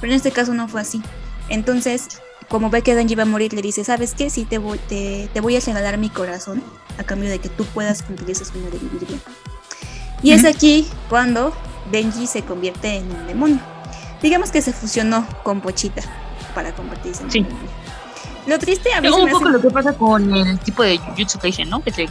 Pero 0.00 0.12
en 0.12 0.16
este 0.16 0.30
caso 0.30 0.54
no 0.54 0.68
fue 0.68 0.80
así. 0.80 1.02
Entonces, 1.48 2.20
como 2.48 2.70
ve 2.70 2.82
que 2.82 2.94
Denji 2.94 3.16
va 3.16 3.24
a 3.24 3.26
morir, 3.26 3.52
le 3.52 3.62
dice, 3.62 3.84
¿sabes 3.84 4.14
qué? 4.14 4.30
Sí, 4.30 4.44
te 4.44 4.58
voy, 4.58 4.78
te, 4.88 5.28
te 5.32 5.40
voy 5.40 5.56
a 5.56 5.60
regalar 5.60 5.98
mi 5.98 6.08
corazón 6.08 6.62
a 6.98 7.04
cambio 7.04 7.28
de 7.28 7.38
que 7.38 7.48
tú 7.48 7.64
puedas 7.64 8.02
cumplir 8.02 8.30
ese 8.30 8.44
sueño 8.44 8.70
de 8.70 8.78
vivir 8.78 9.06
bien. 9.06 9.20
Y 10.22 10.32
es 10.32 10.44
aquí 10.44 10.86
cuando 11.08 11.52
Denji 11.90 12.26
se 12.26 12.42
convierte 12.42 12.96
en 12.96 13.10
un 13.10 13.26
demonio 13.26 13.79
digamos 14.22 14.50
que 14.50 14.62
se 14.62 14.72
fusionó 14.72 15.26
con 15.42 15.60
Pochita 15.60 16.02
para 16.54 16.72
convertirse 16.72 17.22
en 17.22 17.30
sí. 17.30 17.46
Lo 18.46 18.58
triste 18.58 18.92
a 18.92 19.00
mí 19.00 19.08
es 19.08 19.14
un 19.14 19.30
poco 19.30 19.48
lo 19.48 19.60
que 19.60 19.70
pasa 19.70 19.92
con 19.92 20.34
el 20.34 20.58
tipo 20.60 20.82
de 20.82 20.98
Jujutsu 20.98 21.38
Kaisen, 21.38 21.68
¿no? 21.68 21.82
Que 21.82 21.92
se, 21.92 22.08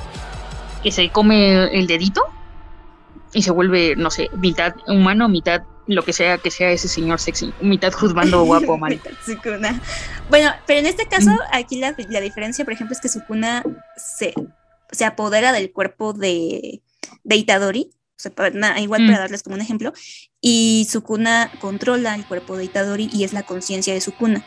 que 0.83 0.91
se 0.91 1.09
come 1.09 1.65
el 1.77 1.87
dedito 1.87 2.23
y 3.33 3.41
se 3.41 3.51
vuelve, 3.51 3.95
no 3.95 4.11
sé, 4.11 4.29
mitad 4.33 4.73
humano, 4.87 5.27
mitad 5.27 5.63
lo 5.87 6.03
que 6.03 6.13
sea 6.13 6.37
que 6.37 6.51
sea 6.51 6.69
ese 6.69 6.87
señor 6.87 7.19
sexy, 7.19 7.51
mitad 7.61 7.91
juzgando 7.91 8.43
guapo, 8.45 8.77
mal. 8.77 8.99
bueno, 10.29 10.51
pero 10.67 10.79
en 10.79 10.85
este 10.85 11.07
caso, 11.07 11.31
aquí 11.51 11.79
la, 11.79 11.95
la, 12.09 12.21
diferencia, 12.21 12.63
por 12.63 12.73
ejemplo, 12.73 12.93
es 12.93 13.01
que 13.01 13.09
Sukuna 13.09 13.63
se, 13.97 14.33
se 14.91 15.05
apodera 15.05 15.51
del 15.51 15.71
cuerpo 15.71 16.13
de, 16.13 16.83
de 17.23 17.35
Itadori 17.35 17.91
igual 18.77 19.01
para 19.05 19.17
mm. 19.17 19.21
darles 19.21 19.43
como 19.43 19.55
un 19.55 19.61
ejemplo, 19.61 19.93
y 20.41 20.87
Sukuna 20.89 21.51
controla 21.59 22.15
el 22.15 22.25
cuerpo 22.25 22.57
de 22.57 22.65
Itadori 22.65 23.09
y 23.11 23.23
es 23.23 23.33
la 23.33 23.43
conciencia 23.43 23.93
de 23.93 24.01
Sukuna. 24.01 24.43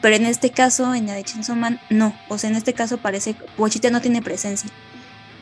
Pero 0.00 0.16
en 0.16 0.26
este 0.26 0.50
caso, 0.50 0.94
en 0.94 1.06
la 1.06 1.14
de 1.14 1.24
Chainsaw 1.24 1.56
no. 1.90 2.18
O 2.28 2.38
sea, 2.38 2.50
en 2.50 2.56
este 2.56 2.72
caso 2.72 2.98
parece 2.98 3.34
que 3.34 3.44
Pochita 3.56 3.90
no 3.90 4.00
tiene 4.00 4.22
presencia. 4.22 4.70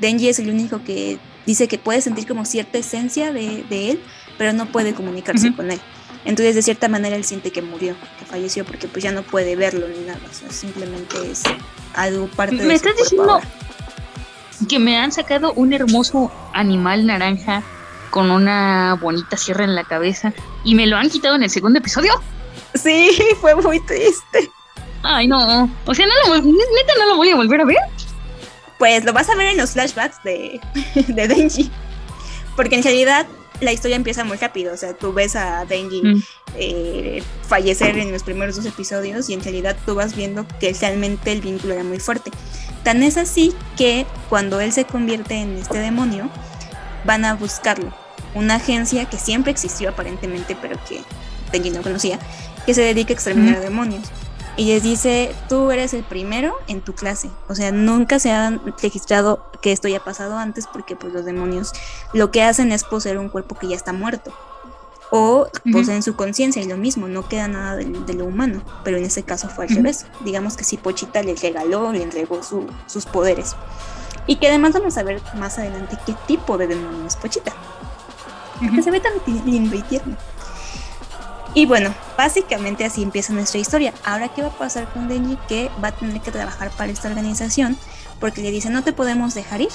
Denji 0.01 0.29
es 0.29 0.39
el 0.39 0.51
único 0.51 0.83
que 0.83 1.19
dice 1.47 1.69
que 1.69 1.79
puede 1.79 2.01
sentir 2.01 2.27
como 2.27 2.45
cierta 2.45 2.79
esencia 2.79 3.33
de, 3.33 3.65
él, 3.71 4.01
pero 4.39 4.53
no 4.53 4.67
puede 4.67 4.95
comunicarse 4.95 5.55
con 5.55 5.71
él. 5.71 5.81
Entonces, 6.25 6.55
de 6.55 6.63
cierta 6.63 6.89
manera, 6.89 7.17
él 7.17 7.25
siente 7.25 7.51
que 7.51 7.61
murió, 7.61 7.97
que 8.19 8.25
falleció, 8.25 8.65
porque 8.65 8.89
pues 8.89 9.05
ya 9.05 9.13
no 9.13 9.23
puede 9.23 9.57
verlo 9.57 9.87
ni 9.89 10.07
nada. 10.07 10.21
O 10.31 10.35
sea, 10.35 10.51
simplemente 10.51 11.17
es 11.31 11.43
algo 11.95 12.29
parte 12.29 12.57
de 12.57 12.65
¿Me 12.65 12.75
estás 12.75 12.97
diciendo 12.97 13.41
que 14.67 14.79
me 14.79 14.97
han 14.97 15.13
sacado 15.13 15.53
un 15.55 15.73
hermoso 15.73 16.31
animal 16.53 17.07
naranja 17.07 17.63
con 18.11 18.31
una 18.31 18.97
bonita 19.01 19.37
sierra 19.37 19.65
en 19.65 19.75
la 19.75 19.85
cabeza 19.85 20.33
y 20.63 20.75
me 20.75 20.87
lo 20.87 20.97
han 20.97 21.11
quitado 21.11 21.35
en 21.35 21.43
el 21.43 21.51
segundo 21.51 21.79
episodio. 21.79 22.13
Sí, 22.75 23.11
fue 23.41 23.55
muy 23.57 23.81
triste. 23.81 24.51
Ay, 25.03 25.29
no. 25.29 25.69
O 25.87 25.95
sea, 25.95 26.07
no 26.07 26.13
lo, 26.29 26.43
neta 26.43 26.93
no 26.99 27.07
lo 27.07 27.17
voy 27.17 27.31
a 27.31 27.37
volver 27.37 27.61
a 27.61 27.65
ver. 27.65 27.77
Pues 28.79 29.05
lo 29.05 29.13
vas 29.13 29.29
a 29.29 29.37
ver 29.37 29.49
en 29.49 29.57
los 29.57 29.73
flashbacks 29.73 30.23
de, 30.23 30.61
de 31.09 31.29
Denji. 31.29 31.71
Porque 32.57 32.77
en 32.77 32.83
realidad 32.83 33.27
la 33.61 33.73
historia 33.73 33.97
empieza 33.97 34.25
muy 34.25 34.37
rápido. 34.37 34.73
O 34.73 34.77
sea, 34.77 34.95
tú 34.95 35.13
ves 35.13 35.37
a 35.37 35.65
Denji 35.65 36.03
mm. 36.03 36.23
eh, 36.57 37.23
fallecer 37.47 37.99
en 37.99 38.13
los 38.13 38.23
primeros 38.23 38.57
dos 38.57 38.67
episodios 38.67 39.29
y 39.29 39.35
en 39.35 39.43
realidad 39.43 39.77
tú 39.85 39.95
vas 39.95 40.17
viendo 40.17 40.47
que 40.61 40.73
realmente 40.73 41.33
el 41.33 41.41
vínculo 41.41 41.75
era 41.75 41.85
muy 41.85 42.01
fuerte. 42.01 42.31
Tan 42.85 43.03
es 43.03 43.17
así 43.17 43.55
que 43.77 44.07
cuando 44.29 44.61
él 44.61 44.73
se 44.73 44.85
convierte 44.85 45.35
en 45.35 45.57
este 45.57 45.79
demonio, 45.79 46.31
van 47.05 47.25
a 47.25 47.35
buscarlo. 47.35 47.93
Una 48.35 48.57
agencia 48.57 49.07
que 49.07 49.19
siempre 49.19 49.51
existió 49.51 49.91
aparentemente, 49.91 50.57
pero 50.61 50.79
que 50.89 51.03
Denji 51.51 51.71
no 51.71 51.83
conocía, 51.83 52.19
que 52.67 52.75
se 52.75 52.83
dedica 52.83 53.11
a 53.11 53.15
exterminar 53.15 53.61
demonios 53.61 54.11
y 54.57 54.67
les 54.67 54.83
dice, 54.83 55.35
tú 55.49 55.71
eres 55.71 55.95
el 55.95 56.05
primero 56.05 56.55
en 56.69 56.81
tu 56.81 56.95
clase. 56.95 57.31
O 57.49 57.55
sea, 57.55 57.73
nunca 57.73 58.19
se 58.19 58.31
ha 58.31 58.59
registrado 58.81 59.51
que 59.61 59.73
esto 59.73 59.89
haya 59.89 60.01
pasado 60.01 60.37
antes 60.39 60.67
porque 60.67 60.95
pues 60.95 61.13
los 61.13 61.25
demonios 61.25 61.73
lo 62.13 62.31
que 62.31 62.43
hacen 62.43 62.71
es 62.71 62.85
poseer 62.85 63.19
un 63.19 63.29
cuerpo 63.29 63.57
que 63.57 63.69
ya 63.69 63.77
está 63.77 63.93
muerto. 63.93 64.33
O 65.11 65.47
poseen 65.71 66.03
su 66.03 66.17
conciencia 66.17 66.63
y 66.63 66.67
lo 66.67 66.77
mismo, 66.77 67.07
no 67.07 67.29
queda 67.29 67.47
nada 67.47 67.77
de, 67.77 68.15
lo 68.15 68.25
humano. 68.25 68.63
Pero 68.83 68.97
en 68.97 69.05
ese 69.05 69.23
caso 69.23 69.49
fue 69.49 69.67
al 69.67 69.75
revés. 69.75 70.07
Digamos 70.25 70.57
que 70.57 70.65
si 70.65 70.77
Pochita 70.77 71.23
le 71.23 71.37
regaló, 71.37 71.93
le 71.93 72.03
entregó 72.03 72.41
sus 72.43 73.07
poderes. 73.07 73.55
Y 74.27 74.37
que 74.37 74.49
además 74.49 74.73
vamos 74.73 74.97
a 74.97 75.03
ver 75.03 75.21
más 75.37 75.59
adelante 75.59 75.99
qué 76.07 76.15
tipo 76.27 76.59
de 76.59 76.67
demonio 76.67 77.07
es 77.07 77.17
Pochita. 77.17 77.53
Que 78.75 78.83
se 78.83 78.91
ve 78.91 79.01
tan 79.01 79.13
lindo 79.45 79.77
y 79.77 79.83
tierno. 79.83 80.17
Y 81.55 81.67
bueno, 81.67 81.95
básicamente 82.19 82.85
así 82.85 83.03
empieza 83.03 83.33
nuestra 83.33 83.61
historia. 83.61 83.95
Ahora, 84.05 84.29
¿qué 84.29 84.43
va 84.43 84.49
a 84.49 84.59
pasar 84.59 84.93
con 84.93 85.07
Denji? 85.07 85.39
Que 85.49 85.71
va 85.83 85.89
a 85.89 85.93
tener 85.93 86.21
que 86.21 86.33
trabajar 86.33 86.71
para 86.71 86.91
esta 86.91 87.09
organización 87.09 87.77
porque 88.19 88.43
le 88.43 88.51
dice, 88.51 88.71
no 88.71 88.83
te 88.83 88.93
podemos 88.93 89.35
dejar 89.35 89.61
ir 89.61 89.69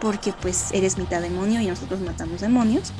porque 0.00 0.32
pues 0.32 0.70
eres 0.72 0.98
mitad 0.98 1.20
demonio 1.20 1.60
y 1.60 1.66
nosotros 1.66 2.00
matamos 2.00 2.40
demonios. 2.40 2.92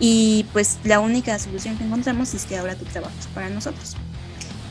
Y 0.00 0.46
pues 0.52 0.78
la 0.84 1.00
única 1.00 1.38
solución 1.38 1.76
que 1.76 1.84
encontramos 1.84 2.34
es 2.34 2.44
que 2.44 2.56
ahora 2.56 2.74
tú 2.76 2.84
trabajas 2.84 3.26
para 3.34 3.48
nosotros. 3.48 3.96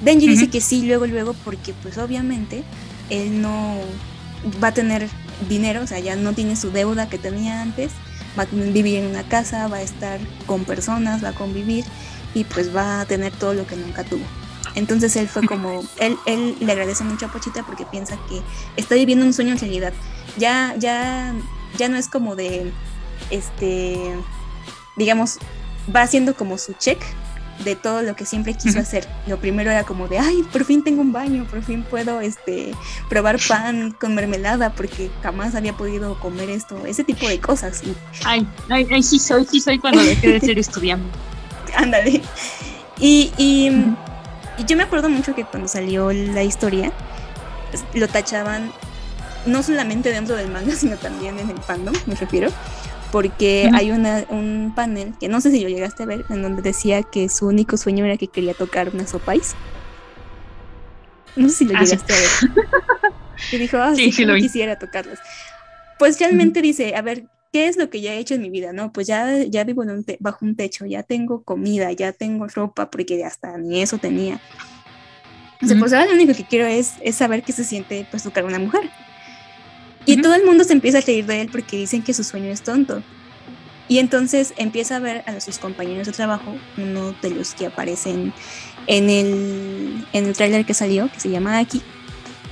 Denji 0.01 0.27
dice 0.27 0.49
que 0.49 0.61
sí, 0.61 0.85
luego, 0.85 1.07
luego, 1.07 1.33
porque 1.43 1.73
pues 1.81 1.97
obviamente 1.97 2.63
él 3.09 3.41
no 3.41 3.75
va 4.63 4.69
a 4.69 4.73
tener 4.73 5.09
dinero, 5.49 5.81
o 5.81 5.87
sea, 5.87 5.99
ya 5.99 6.15
no 6.15 6.33
tiene 6.33 6.55
su 6.55 6.71
deuda 6.71 7.09
que 7.09 7.17
tenía 7.17 7.61
antes, 7.61 7.91
va 8.37 8.43
a 8.43 8.45
vivir 8.45 8.97
en 8.97 9.07
una 9.07 9.23
casa, 9.23 9.67
va 9.67 9.77
a 9.77 9.81
estar 9.81 10.19
con 10.45 10.65
personas, 10.65 11.23
va 11.23 11.29
a 11.29 11.33
convivir 11.33 11.83
y 12.33 12.43
pues 12.43 12.75
va 12.75 13.01
a 13.01 13.05
tener 13.05 13.33
todo 13.33 13.53
lo 13.53 13.65
que 13.65 13.75
nunca 13.75 14.03
tuvo. 14.03 14.23
Entonces 14.75 15.15
él 15.15 15.27
fue 15.27 15.45
como, 15.45 15.83
él, 15.99 16.17
él 16.25 16.55
le 16.59 16.71
agradece 16.71 17.03
mucho 17.03 17.25
a 17.25 17.31
Pochita 17.31 17.63
porque 17.63 17.85
piensa 17.85 18.17
que 18.29 18.41
está 18.75 18.95
viviendo 18.95 19.25
un 19.25 19.33
sueño 19.33 19.53
en 19.53 19.59
realidad. 19.59 19.93
Ya, 20.37 20.75
ya, 20.77 21.33
ya 21.77 21.89
no 21.89 21.97
es 21.97 22.07
como 22.07 22.35
de, 22.35 22.71
este, 23.31 24.15
digamos, 24.97 25.37
va 25.95 26.01
haciendo 26.01 26.35
como 26.35 26.57
su 26.57 26.73
check 26.73 26.99
de 27.63 27.75
todo 27.75 28.01
lo 28.01 28.15
que 28.15 28.25
siempre 28.25 28.53
quiso 28.53 28.79
hacer. 28.79 29.07
Lo 29.25 29.37
primero 29.37 29.71
era 29.71 29.83
como 29.83 30.07
de, 30.07 30.19
ay, 30.19 30.43
por 30.51 30.63
fin 30.63 30.83
tengo 30.83 31.01
un 31.01 31.11
baño, 31.11 31.45
por 31.49 31.63
fin 31.63 31.83
puedo 31.83 32.21
este, 32.21 32.73
probar 33.09 33.39
pan 33.47 33.91
con 33.99 34.13
mermelada 34.15 34.73
porque 34.73 35.09
jamás 35.23 35.55
había 35.55 35.73
podido 35.73 36.19
comer 36.19 36.49
esto, 36.49 36.85
ese 36.85 37.03
tipo 37.03 37.27
de 37.27 37.39
cosas. 37.39 37.81
Ay, 38.25 38.47
ay, 38.69 38.87
ay, 38.91 39.03
sí 39.03 39.17
soy, 39.17 39.45
sí 39.45 39.59
soy 39.59 39.79
cuando 39.79 40.03
dejé 40.03 40.33
de 40.33 40.39
ser 40.39 40.59
estudiante. 40.59 41.07
Ándale. 41.75 42.21
Y, 42.99 43.31
y, 43.37 43.71
yo 44.65 44.75
me 44.75 44.83
acuerdo 44.83 45.09
mucho 45.09 45.35
que 45.35 45.45
cuando 45.45 45.67
salió 45.67 46.11
la 46.11 46.43
historia, 46.43 46.91
lo 47.93 48.07
tachaban 48.07 48.71
no 49.45 49.63
solamente 49.63 50.09
dentro 50.09 50.35
del 50.35 50.49
manga, 50.49 50.75
sino 50.75 50.97
también 50.97 51.39
en 51.39 51.49
el 51.49 51.57
fandom, 51.59 51.95
me 52.05 52.15
refiero, 52.15 52.49
porque 53.11 53.69
hay 53.73 53.91
una, 53.91 54.25
un 54.29 54.73
panel 54.75 55.13
que 55.19 55.27
no 55.27 55.41
sé 55.41 55.51
si 55.51 55.61
lo 55.61 55.69
llegaste 55.69 56.03
a 56.03 56.05
ver, 56.05 56.25
en 56.29 56.41
donde 56.41 56.61
decía 56.61 57.03
que 57.03 57.29
su 57.29 57.47
único 57.47 57.77
sueño 57.77 58.05
era 58.05 58.17
que 58.17 58.27
quería 58.27 58.53
tocar 58.53 58.89
unas 58.93 59.11
sopais. 59.11 59.55
No 61.35 61.49
sé 61.49 61.55
si 61.55 61.65
lo 61.65 61.77
ah, 61.77 61.83
llegaste 61.83 62.13
a 62.13 62.17
ver. 62.17 62.29
y 63.51 63.57
dijo, 63.57 63.77
ah, 63.77 63.93
sí, 63.95 64.25
no 64.25 64.35
quisiera 64.37 64.77
tocarlas. 64.77 65.19
Pues 65.99 66.19
realmente 66.19 66.61
dice, 66.61 66.95
a 66.95 67.01
ver, 67.01 67.25
¿qué 67.53 67.67
es 67.67 67.77
lo 67.77 67.89
que 67.89 68.01
ya 68.01 68.13
he 68.13 68.19
hecho 68.19 68.35
en 68.35 68.41
mi 68.41 68.49
vida? 68.49 68.73
No, 68.73 68.91
pues 68.91 69.07
ya, 69.07 69.43
ya 69.43 69.63
vivo 69.63 69.83
bajo 70.19 70.45
un 70.45 70.55
techo, 70.55 70.85
ya 70.85 71.03
tengo 71.03 71.43
comida, 71.43 71.91
ya 71.91 72.11
tengo 72.11 72.47
ropa, 72.47 72.89
porque 72.91 73.23
hasta 73.23 73.57
ni 73.57 73.81
eso 73.81 73.97
tenía. 73.97 74.39
O 75.61 75.65
sea, 75.65 75.77
pues 75.79 75.91
ahora 75.91 76.07
lo 76.07 76.13
único 76.13 76.33
que 76.33 76.43
quiero 76.43 76.67
es, 76.67 76.93
es 77.01 77.15
saber 77.15 77.41
qué 77.41 77.51
se 77.51 77.63
siente 77.63 78.07
pues 78.11 78.21
tocar 78.21 78.45
una 78.45 78.59
mujer. 78.59 78.91
Y 80.07 80.21
todo 80.21 80.33
el 80.33 80.45
mundo 80.45 80.63
se 80.63 80.73
empieza 80.73 80.99
a 80.99 81.01
reír 81.01 81.25
de 81.25 81.41
él 81.41 81.49
porque 81.51 81.77
dicen 81.77 82.01
que 82.01 82.13
su 82.13 82.23
sueño 82.23 82.49
es 82.49 82.61
tonto. 82.61 83.03
Y 83.89 83.99
entonces 83.99 84.53
empieza 84.57 84.95
a 84.95 84.99
ver 84.99 85.23
a 85.27 85.39
sus 85.39 85.59
compañeros 85.59 86.07
de 86.07 86.13
trabajo, 86.13 86.55
uno 86.77 87.13
de 87.21 87.29
los 87.29 87.53
que 87.53 87.67
aparecen 87.67 88.33
en 88.87 89.09
el, 89.09 90.05
en 90.13 90.25
el 90.25 90.33
tráiler 90.33 90.65
que 90.65 90.73
salió, 90.73 91.11
que 91.11 91.19
se 91.19 91.29
llama 91.29 91.59
Aki, 91.59 91.81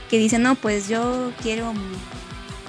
que 0.09 0.17
dice, 0.17 0.37
no, 0.37 0.55
pues 0.55 0.87
yo 0.87 1.31
quiero 1.41 1.73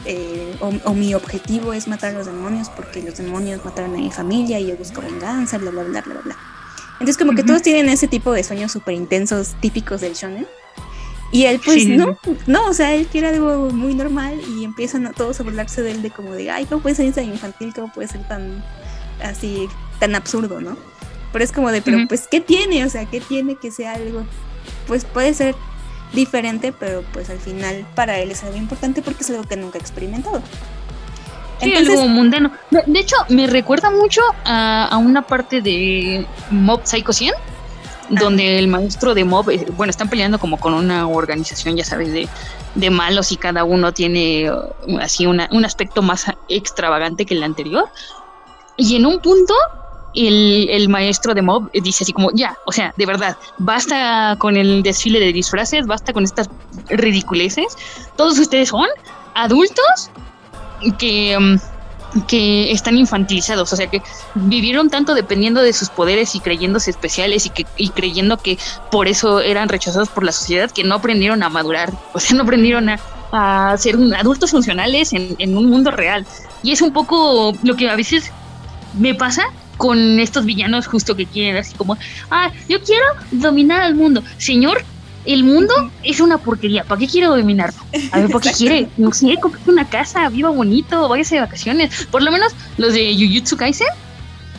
eh, 0.05 0.57
o, 0.61 0.95
mi 0.95 1.14
objetivo 1.14 1.73
es 1.73 1.88
matar 1.88 2.14
a 2.14 2.19
los 2.19 2.26
demonios 2.26 2.71
porque 2.71 3.02
los 3.02 3.16
demonios 3.16 3.64
mataron 3.64 3.93
a 3.95 3.99
mi 3.99 4.11
familia 4.12 4.61
y 4.61 4.69
yo 4.69 4.76
busco 4.76 5.00
venganza, 5.00 5.59
bla, 5.59 5.73
bla, 5.73 5.83
bla, 5.83 6.02
bla, 6.02 6.21
bla. 6.25 6.37
Entonces 6.93 7.19
como 7.19 7.35
que 7.35 7.43
todos 7.43 7.62
tienen 7.62 7.88
ese 7.88 8.07
tipo 8.07 8.33
de 8.33 8.45
sueños 8.45 8.71
súper 8.71 8.95
intensos 8.95 9.57
típicos 9.61 10.00
del 10.00 10.14
shonen. 10.14 10.47
Y 11.33 11.45
él 11.45 11.61
pues 11.64 11.87
no, 11.87 12.16
no, 12.47 12.66
o 12.66 12.73
sea, 12.73 12.95
él 12.95 13.06
quiere 13.06 13.28
algo 13.28 13.71
muy 13.71 13.95
normal 13.95 14.40
y 14.56 14.64
empiezan 14.64 15.06
a 15.06 15.12
todos 15.12 15.40
a 15.40 15.42
burlarse 15.42 15.83
de 15.83 15.90
él 15.90 16.02
de 16.02 16.11
como 16.11 16.33
de, 16.33 16.50
ay, 16.50 16.66
¿cómo 16.66 16.83
puede 16.83 16.95
ser 16.95 17.12
tan 17.12 17.25
infantil? 17.25 17.73
¿Cómo 17.75 17.92
puede 17.92 18.09
ser 18.09 18.26
tan 18.28 18.64
así, 19.23 19.68
tan 19.99 20.14
absurdo, 20.14 20.61
no? 20.61 20.76
Pero 21.33 21.45
es 21.45 21.52
como 21.52 21.71
de, 21.71 21.83
pero 21.83 21.99
pues, 22.09 22.28
¿qué 22.28 22.40
tiene? 22.40 22.85
O 22.85 22.88
sea, 22.88 23.04
¿qué 23.06 23.21
tiene 23.21 23.56
que 23.56 23.71
sea 23.71 23.95
algo? 23.95 24.25
Pues 24.87 25.04
puede 25.04 25.35
ser 25.35 25.54
diferente, 26.12 26.73
pero 26.73 27.02
pues 27.12 27.28
al 27.30 27.38
final 27.38 27.87
para 27.95 28.18
él 28.18 28.30
es 28.30 28.45
algo 28.45 28.56
importante 28.56 29.02
porque 29.02 29.23
es 29.23 29.30
algo 29.30 29.45
que 29.45 29.56
nunca 29.56 29.78
ha 29.78 29.80
experimentado. 29.80 30.40
Sí, 31.61 31.75
algo 31.75 32.06
mundano. 32.09 32.52
De 32.71 33.00
hecho, 33.00 33.16
me 33.28 33.47
recuerda 33.47 33.90
mucho 33.90 34.21
a, 34.45 34.97
una 34.99 35.23
parte 35.26 35.62
de 35.62 36.26
Mob 36.50 36.83
Psycho 36.85 37.12
100, 37.12 37.35
donde 38.11 38.59
el 38.59 38.69
maestro 38.69 39.15
de 39.15 39.25
Mob, 39.25 39.51
eh, 39.51 39.67
bueno, 39.77 39.91
están 39.91 40.09
peleando 40.09 40.39
como 40.39 40.59
con 40.59 40.75
una 40.75 41.07
organización, 41.09 41.77
ya 41.77 41.85
sabes, 41.85 42.13
de, 42.13 42.29
de 42.75 42.91
malos 42.91 43.33
y 43.33 43.37
cada 43.37 43.65
uno 43.65 43.93
tiene 43.93 44.51
uh, 44.51 44.99
así 44.99 45.27
una, 45.27 45.49
un 45.53 45.65
aspecto 45.65 46.03
más 46.03 46.27
extravagante 46.49 47.27
que 47.27 47.35
el 47.35 47.43
anterior. 47.43 47.89
Y 48.77 48.97
en 48.97 49.07
un 49.07 49.21
punto 49.21 49.55
el, 50.17 50.89
maestro 50.89 51.35
de 51.35 51.43
Mob 51.43 51.71
dice 51.73 52.05
así 52.05 52.13
como, 52.13 52.31
ya, 52.33 52.57
o 52.65 52.73
sea, 52.73 52.95
de 52.97 53.07
verdad, 53.07 53.37
basta 53.59 54.37
con 54.39 54.57
el 54.57 54.83
desfile 54.83 55.21
de 55.21 55.33
disfraces, 55.33 55.87
basta 55.87 56.13
con 56.13 56.25
estas 56.25 56.49
ridiculeces. 56.89 57.77
Todos 58.17 58.39
ustedes 58.39 58.71
son 58.71 58.87
adultos 59.35 60.11
que, 60.99 61.37
mm, 61.39 61.57
que 62.23 62.73
están 62.73 62.97
infantilizados, 62.97 63.73
o 63.73 63.77
sea, 63.77 63.89
que 63.89 64.03
vivieron 64.35 64.91
tanto 64.91 65.15
dependiendo 65.15 65.63
de 65.63 65.73
sus 65.73 65.89
poderes 65.89 66.35
y 66.35 66.41
creyéndose 66.41 66.91
especiales 66.91 67.47
y, 67.47 67.51
que, 67.51 67.67
y 67.77 67.91
creyendo 67.91 68.37
que 68.37 68.59
por 68.91 69.09
eso 69.09 69.41
eran 69.41 69.69
rechazados 69.69 70.09
por 70.09 70.25
la 70.25 70.33
sociedad, 70.33 70.71
que 70.71 70.85
no 70.85 70.97
aprendieron 70.97 71.43
a 71.43 71.49
madurar, 71.49 71.93
o 72.13 72.21
sea, 72.21 72.37
no 72.37 72.43
aprendieron 72.43 72.89
a, 72.89 72.99
a 73.33 73.77
ser 73.79 73.97
adultos 74.17 74.51
funcionales 74.51 75.13
en, 75.13 75.37
en 75.39 75.57
un 75.57 75.69
mundo 75.69 75.91
real. 75.91 76.27
Y 76.63 76.73
es 76.73 76.83
un 76.83 76.93
poco 76.93 77.53
lo 77.63 77.77
que 77.77 77.89
a 77.89 77.97
veces 77.97 78.33
me 78.99 79.15
pasa 79.15 79.45
con 79.77 80.19
estos 80.21 80.45
villanos 80.45 80.87
justo 80.87 81.15
que 81.17 81.27
quieren, 81.27 81.57
así 81.57 81.75
como, 81.77 81.97
ah, 82.31 82.51
yo 82.69 82.83
quiero 82.83 83.05
dominar 83.31 83.83
al 83.83 83.95
mundo. 83.95 84.23
Señor, 84.39 84.83
el 85.26 85.45
mundo 85.45 85.75
es 86.02 86.21
una 86.21 86.38
porquería. 86.38 86.85
¿Para 86.85 87.00
qué 87.00 87.09
quiere 87.09 87.26
dominarlo? 87.26 87.80
A 88.12 88.21
ver, 88.21 88.30
¿para 88.30 88.40
qué 88.40 88.52
quiere? 88.56 88.88
No 88.97 89.12
sé, 89.12 89.37
compre 89.40 89.61
una 89.66 89.88
casa, 89.88 90.28
viva 90.28 90.50
bonito, 90.50 91.09
váyase 91.09 91.37
de 91.37 91.40
vacaciones. 91.42 92.06
Por 92.06 92.23
lo 92.23 92.30
menos 92.30 92.52
los 92.76 92.95
de 92.95 93.14
Jujutsu 93.14 93.56
Kaisen 93.56 93.88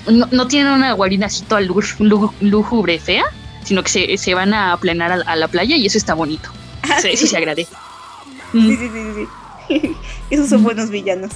no, 0.08 0.48
tienen 0.48 0.72
una 0.72 0.94
guarida 0.94 1.26
así 1.26 1.44
toda 1.44 1.62
lúgubre 1.62 3.00
fea, 3.00 3.26
sino 3.64 3.84
que 3.84 3.90
se, 3.90 4.18
se 4.18 4.34
van 4.34 4.54
a 4.54 4.78
plenar 4.78 5.24
a, 5.26 5.36
la 5.36 5.48
playa 5.48 5.76
y 5.76 5.86
eso 5.86 5.98
está 5.98 6.14
bonito. 6.14 6.50
Ah, 6.84 7.00
eso 7.04 7.28
se 7.28 7.38
agradece. 7.38 7.74
Sí, 8.52 8.78
sí, 8.78 8.90
sí, 8.90 9.28
sí. 9.68 9.96
Esos 10.30 10.50
son 10.50 10.64
buenos 10.64 10.90
villanos. 10.90 11.32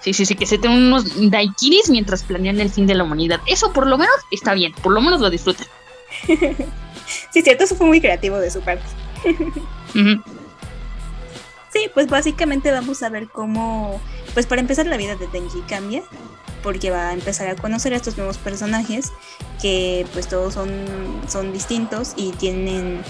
Sí, 0.00 0.14
sí, 0.14 0.24
sí, 0.24 0.34
que 0.36 0.46
se 0.46 0.58
tengan 0.58 0.84
unos 0.84 1.30
daiquiris 1.30 1.90
mientras 1.90 2.22
planean 2.22 2.60
el 2.60 2.70
fin 2.70 2.86
de 2.86 2.94
la 2.94 3.04
humanidad. 3.04 3.40
Eso 3.46 3.72
por 3.72 3.86
lo 3.86 3.98
menos 3.98 4.14
está 4.30 4.54
bien, 4.54 4.72
por 4.82 4.92
lo 4.92 5.00
menos 5.00 5.20
lo 5.20 5.28
disfrutan. 5.28 5.66
sí, 7.30 7.42
cierto, 7.42 7.64
eso 7.64 7.76
fue 7.76 7.86
muy 7.86 8.00
creativo 8.00 8.38
de 8.38 8.50
su 8.50 8.60
parte. 8.60 8.84
sí, 9.92 10.20
Sí, 11.70 11.90
pues 11.92 12.08
básicamente 12.08 12.72
vamos 12.72 13.02
a 13.02 13.10
ver 13.10 13.28
cómo, 13.28 14.00
pues 14.32 14.46
para 14.46 14.60
empezar 14.60 14.86
la 14.86 14.96
vida 14.96 15.16
de 15.16 15.26
Denji 15.28 15.60
cambia, 15.68 16.02
porque 16.62 16.90
va 16.90 17.10
a 17.10 17.12
empezar 17.12 17.48
a 17.48 17.56
conocer 17.56 17.92
a 17.92 17.96
estos 17.96 18.16
nuevos 18.16 18.38
personajes 18.38 19.12
que 19.60 20.06
pues 20.12 20.28
todos 20.28 20.54
son, 20.54 20.70
son 21.28 21.52
distintos 21.52 22.14
y 22.16 22.32
tienen 22.32 23.02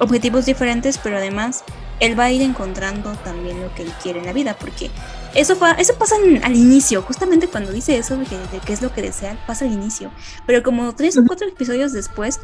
objetivos 0.00 0.46
diferentes, 0.46 0.98
pero 0.98 1.18
además 1.18 1.62
él 2.00 2.18
va 2.18 2.24
a 2.24 2.32
ir 2.32 2.42
encontrando 2.42 3.12
también 3.24 3.60
lo 3.60 3.72
que 3.74 3.82
él 3.82 3.92
quiere 4.02 4.18
en 4.18 4.26
la 4.26 4.32
vida, 4.32 4.56
porque 4.58 4.90
eso, 5.34 5.56
eso 5.78 5.94
pasa 5.94 6.16
al 6.42 6.56
inicio, 6.56 7.02
justamente 7.02 7.46
cuando 7.46 7.70
dice 7.70 7.96
eso 7.96 8.16
de, 8.16 8.26
qué 8.64 8.72
es 8.72 8.82
lo 8.82 8.92
que 8.92 9.02
desea, 9.02 9.38
pasa 9.46 9.66
al 9.66 9.72
inicio, 9.72 10.10
pero 10.46 10.62
como 10.62 10.94
tres 10.94 11.16
o 11.18 11.22
cuatro 11.26 11.46
episodios 11.46 11.92
después, 11.92 12.40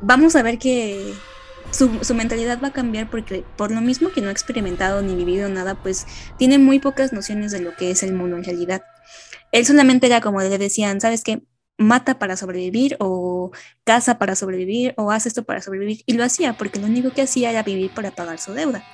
vamos 0.00 0.36
a 0.36 0.42
ver 0.42 0.58
que 0.58 1.14
su, 1.70 2.02
su, 2.02 2.14
mentalidad 2.14 2.60
va 2.62 2.68
a 2.68 2.72
cambiar 2.72 3.08
porque 3.10 3.44
por 3.56 3.70
lo 3.70 3.80
mismo 3.80 4.10
que 4.10 4.20
no 4.20 4.28
ha 4.28 4.32
experimentado 4.32 5.02
ni 5.02 5.14
vivido 5.14 5.48
nada, 5.48 5.74
pues 5.74 6.06
tiene 6.36 6.58
muy 6.58 6.78
pocas 6.78 7.12
nociones 7.12 7.52
de 7.52 7.60
lo 7.60 7.76
que 7.76 7.90
es 7.90 8.02
el 8.02 8.12
mundo 8.12 8.36
en 8.36 8.44
realidad. 8.44 8.82
Él 9.52 9.66
solamente 9.66 10.06
era 10.06 10.20
como 10.20 10.40
le 10.40 10.58
decían, 10.58 11.00
¿sabes 11.00 11.24
qué? 11.24 11.42
Mata 11.76 12.18
para 12.18 12.36
sobrevivir 12.36 12.96
o 13.00 13.52
caza 13.84 14.18
para 14.18 14.34
sobrevivir 14.34 14.94
o 14.96 15.10
haz 15.10 15.26
esto 15.26 15.44
para 15.44 15.62
sobrevivir. 15.62 16.02
Y 16.06 16.12
lo 16.12 16.24
hacía 16.24 16.52
porque 16.54 16.78
lo 16.78 16.86
único 16.86 17.10
que 17.10 17.22
hacía 17.22 17.50
era 17.50 17.62
vivir 17.62 17.90
para 17.92 18.10
pagar 18.10 18.38
su 18.38 18.52
deuda. 18.52 18.84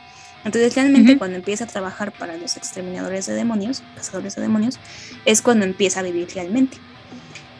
Entonces 0.44 0.76
realmente 0.76 1.18
cuando 1.18 1.36
empieza 1.36 1.64
a 1.64 1.66
trabajar 1.66 2.12
para 2.16 2.36
los 2.36 2.56
exterminadores 2.56 3.26
de 3.26 3.34
demonios, 3.34 3.82
cazadores 3.96 4.36
de 4.36 4.42
demonios, 4.42 4.78
es 5.24 5.42
cuando 5.42 5.64
empieza 5.64 6.00
a 6.00 6.02
vivir 6.04 6.28
realmente. 6.32 6.78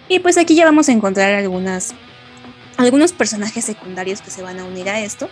Y 0.09 0.21
pues 0.21 0.39
aquí 0.39 0.55
ya 0.55 0.65
vamos 0.65 0.89
a 0.89 0.93
encontrar 0.93 1.35
algunas, 1.35 1.95
algunos 2.77 3.13
personajes 3.13 3.65
secundarios 3.65 4.21
que 4.21 4.31
se 4.31 4.43
van 4.43 4.59
a 4.59 4.65
unir 4.65 4.89
a 4.89 5.01
esto. 5.01 5.29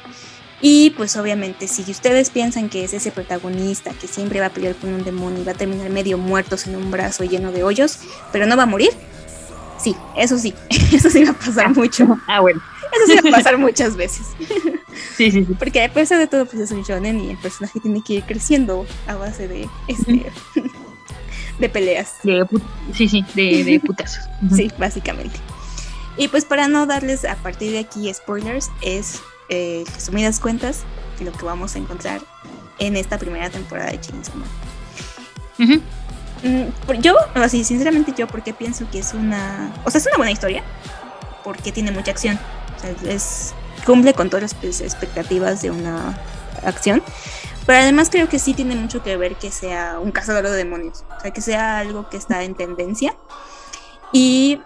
Y 0.61 0.91
pues 0.91 1.17
obviamente 1.17 1.69
si 1.69 1.83
ustedes 1.91 2.31
piensan 2.31 2.71
que 2.71 2.85
es 2.85 2.95
ese 2.95 3.11
protagonista 3.11 3.91
que 3.93 4.07
siempre 4.07 4.41
va 4.41 4.47
a 4.47 4.51
pelear 4.51 4.75
con 4.77 4.95
un 4.95 5.05
demonio 5.05 5.43
y 5.43 5.45
va 5.45 5.53
a 5.53 5.57
terminar 5.57 5.91
medio 5.91 6.17
muertos 6.17 6.67
en 6.67 6.77
un 6.77 6.91
brazo 6.91 7.25
lleno 7.25 7.53
de 7.53 7.65
hoyos, 7.65 7.99
pero 8.33 8.47
no 8.47 8.57
va 8.57 8.63
a 8.63 8.67
morir, 8.67 8.91
sí, 9.79 9.95
eso 10.17 10.39
sí, 10.39 10.55
eso 10.93 11.11
sí 11.11 11.25
va 11.25 11.33
a 11.33 11.39
pasar 11.39 11.75
mucho. 11.75 12.19
Ah, 12.29 12.41
bueno. 12.41 12.63
Eso 12.93 13.13
sí 13.13 13.29
va 13.29 13.29
a 13.29 13.33
pasar 13.39 13.59
muchas 13.59 13.97
veces. 13.97 14.27
Sí, 15.17 15.31
sí, 15.31 15.45
sí. 15.45 15.55
Porque 15.59 15.83
a 15.83 15.93
pesar 15.93 16.19
de 16.19 16.29
todo, 16.29 16.47
pues 16.47 16.63
es 16.63 16.71
un 16.71 16.83
shonen 16.83 17.21
y 17.21 17.31
el 17.31 17.39
personaje 17.39 17.81
tiene 17.81 18.03
que 18.03 18.15
ir 18.15 18.23
creciendo 18.23 18.87
a 19.07 19.17
base 19.17 19.49
de 19.49 19.69
este 19.89 20.33
de 21.59 21.69
peleas. 21.69 22.15
sí, 22.95 23.09
sí, 23.09 23.25
de, 23.35 23.65
de 23.65 23.81
putazos. 23.81 24.25
Sí, 24.55 24.71
básicamente. 24.79 25.39
Y 26.17 26.29
pues 26.29 26.45
para 26.45 26.69
no 26.69 26.87
darles 26.87 27.25
a 27.25 27.37
partir 27.37 27.73
de 27.73 27.81
aquí 27.81 28.13
spoilers, 28.13 28.71
es 28.83 29.21
eh, 29.49 29.85
resumidas 29.93 30.41
cuentas, 30.41 30.85
lo 31.21 31.33
que 31.33 31.45
vamos 31.45 31.75
a 31.75 31.79
encontrar 31.79 32.21
en 32.79 32.97
esta 32.97 33.19
primera 33.19 33.51
temporada 33.51 33.91
de 33.91 34.01
Chainsaw 34.01 34.37
Man. 34.37 35.83
Mm, 36.43 37.01
yo, 37.01 37.17
así, 37.35 37.65
sinceramente 37.65 38.13
yo, 38.17 38.27
porque 38.27 38.53
pienso 38.53 38.89
que 38.91 38.99
es 38.99 39.15
una, 39.15 39.73
o 39.85 39.91
sea, 39.91 39.99
es 39.99 40.07
una 40.07 40.17
buena 40.17 40.33
historia, 40.33 40.63
porque 41.43 41.73
tiene 41.73 41.91
mucha 41.91 42.11
acción, 42.11 42.39
es, 43.07 43.55
cumple 43.87 44.15
con 44.15 44.31
todas 44.31 44.55
las 44.63 44.81
expectativas 44.81 45.63
de 45.63 45.71
una 45.71 46.19
acción, 46.65 47.03
pero 47.67 47.79
además 47.81 48.11
creo 48.11 48.29
que 48.29 48.39
sí 48.39 48.53
tiene 48.55 48.77
mucho 48.77 49.03
que 49.03 49.17
ver 49.17 49.37
que 49.37 49.51
sea 49.51 49.99
un 49.99 50.11
cazador 50.11 50.45
de 50.45 50.57
demonios, 50.57 51.05
o 51.17 51.21
sea, 51.21 51.31
que 51.31 51.41
sea 51.41 51.79
algo 51.79 52.09
que 52.09 52.17
está 52.17 52.43
en 52.43 52.55
tendencia. 52.55 53.15
Y 54.13 54.61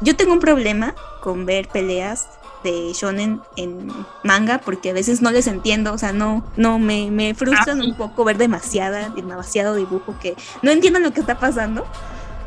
yo 0.00 0.16
tengo 0.16 0.32
un 0.32 0.40
problema 0.40 0.94
con 1.20 1.46
ver 1.46 1.68
peleas 1.68 2.28
de 2.62 2.92
shonen 2.92 3.40
en 3.56 3.92
manga 4.24 4.58
porque 4.58 4.90
a 4.90 4.92
veces 4.92 5.22
no 5.22 5.30
les 5.30 5.46
entiendo, 5.46 5.92
o 5.92 5.98
sea, 5.98 6.12
no, 6.12 6.44
no 6.56 6.78
me, 6.78 7.10
me 7.10 7.34
frustran 7.34 7.80
ah, 7.80 7.84
un 7.84 7.96
poco 7.96 8.24
ver 8.24 8.36
demasiada, 8.36 9.10
demasiado 9.10 9.74
dibujo 9.74 10.16
que 10.20 10.36
no 10.62 10.70
entiendo 10.70 10.98
lo 10.98 11.12
que 11.12 11.20
está 11.20 11.38
pasando. 11.38 11.86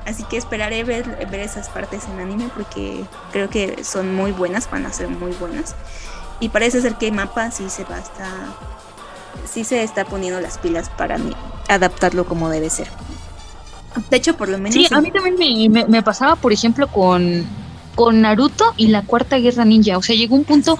Así 0.05 0.23
que 0.23 0.35
esperaré 0.35 0.83
ver, 0.83 1.27
ver 1.29 1.41
esas 1.41 1.69
partes 1.69 2.05
en 2.05 2.19
anime 2.19 2.49
porque 2.55 3.03
creo 3.31 3.49
que 3.49 3.83
son 3.83 4.15
muy 4.15 4.31
buenas, 4.31 4.69
van 4.69 4.85
a 4.87 4.91
ser 4.91 5.09
muy 5.09 5.31
buenas. 5.33 5.75
Y 6.39 6.49
parece 6.49 6.81
ser 6.81 6.95
que 6.95 7.11
Mapa 7.11 7.51
sí 7.51 7.69
se 7.69 7.83
va 7.83 7.97
a 7.97 7.99
estar, 7.99 8.31
sí 9.45 9.63
se 9.63 9.83
está 9.83 10.05
poniendo 10.05 10.41
las 10.41 10.57
pilas 10.57 10.89
para 10.89 11.17
adaptarlo 11.69 12.25
como 12.25 12.49
debe 12.49 12.71
ser. 12.71 12.87
De 14.09 14.17
hecho, 14.17 14.37
por 14.37 14.49
lo 14.49 14.57
menos. 14.57 14.73
Sí, 14.73 14.87
a 14.89 15.01
mí 15.01 15.11
también 15.11 15.71
me, 15.71 15.85
me 15.85 16.01
pasaba, 16.01 16.35
por 16.35 16.53
ejemplo, 16.53 16.87
con 16.87 17.45
con 17.95 18.21
Naruto 18.21 18.73
y 18.77 18.87
la 18.87 19.03
Cuarta 19.03 19.37
Guerra 19.37 19.65
Ninja. 19.65 19.97
O 19.97 20.01
sea, 20.01 20.15
llegó 20.15 20.35
un 20.35 20.43
punto 20.43 20.77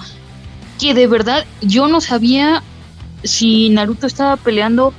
que 0.80 0.94
de 0.94 1.06
verdad 1.06 1.44
yo 1.60 1.88
no 1.88 2.00
sabía 2.00 2.62
si 3.22 3.68
Naruto 3.70 4.06
estaba 4.06 4.36
peleando 4.36 4.92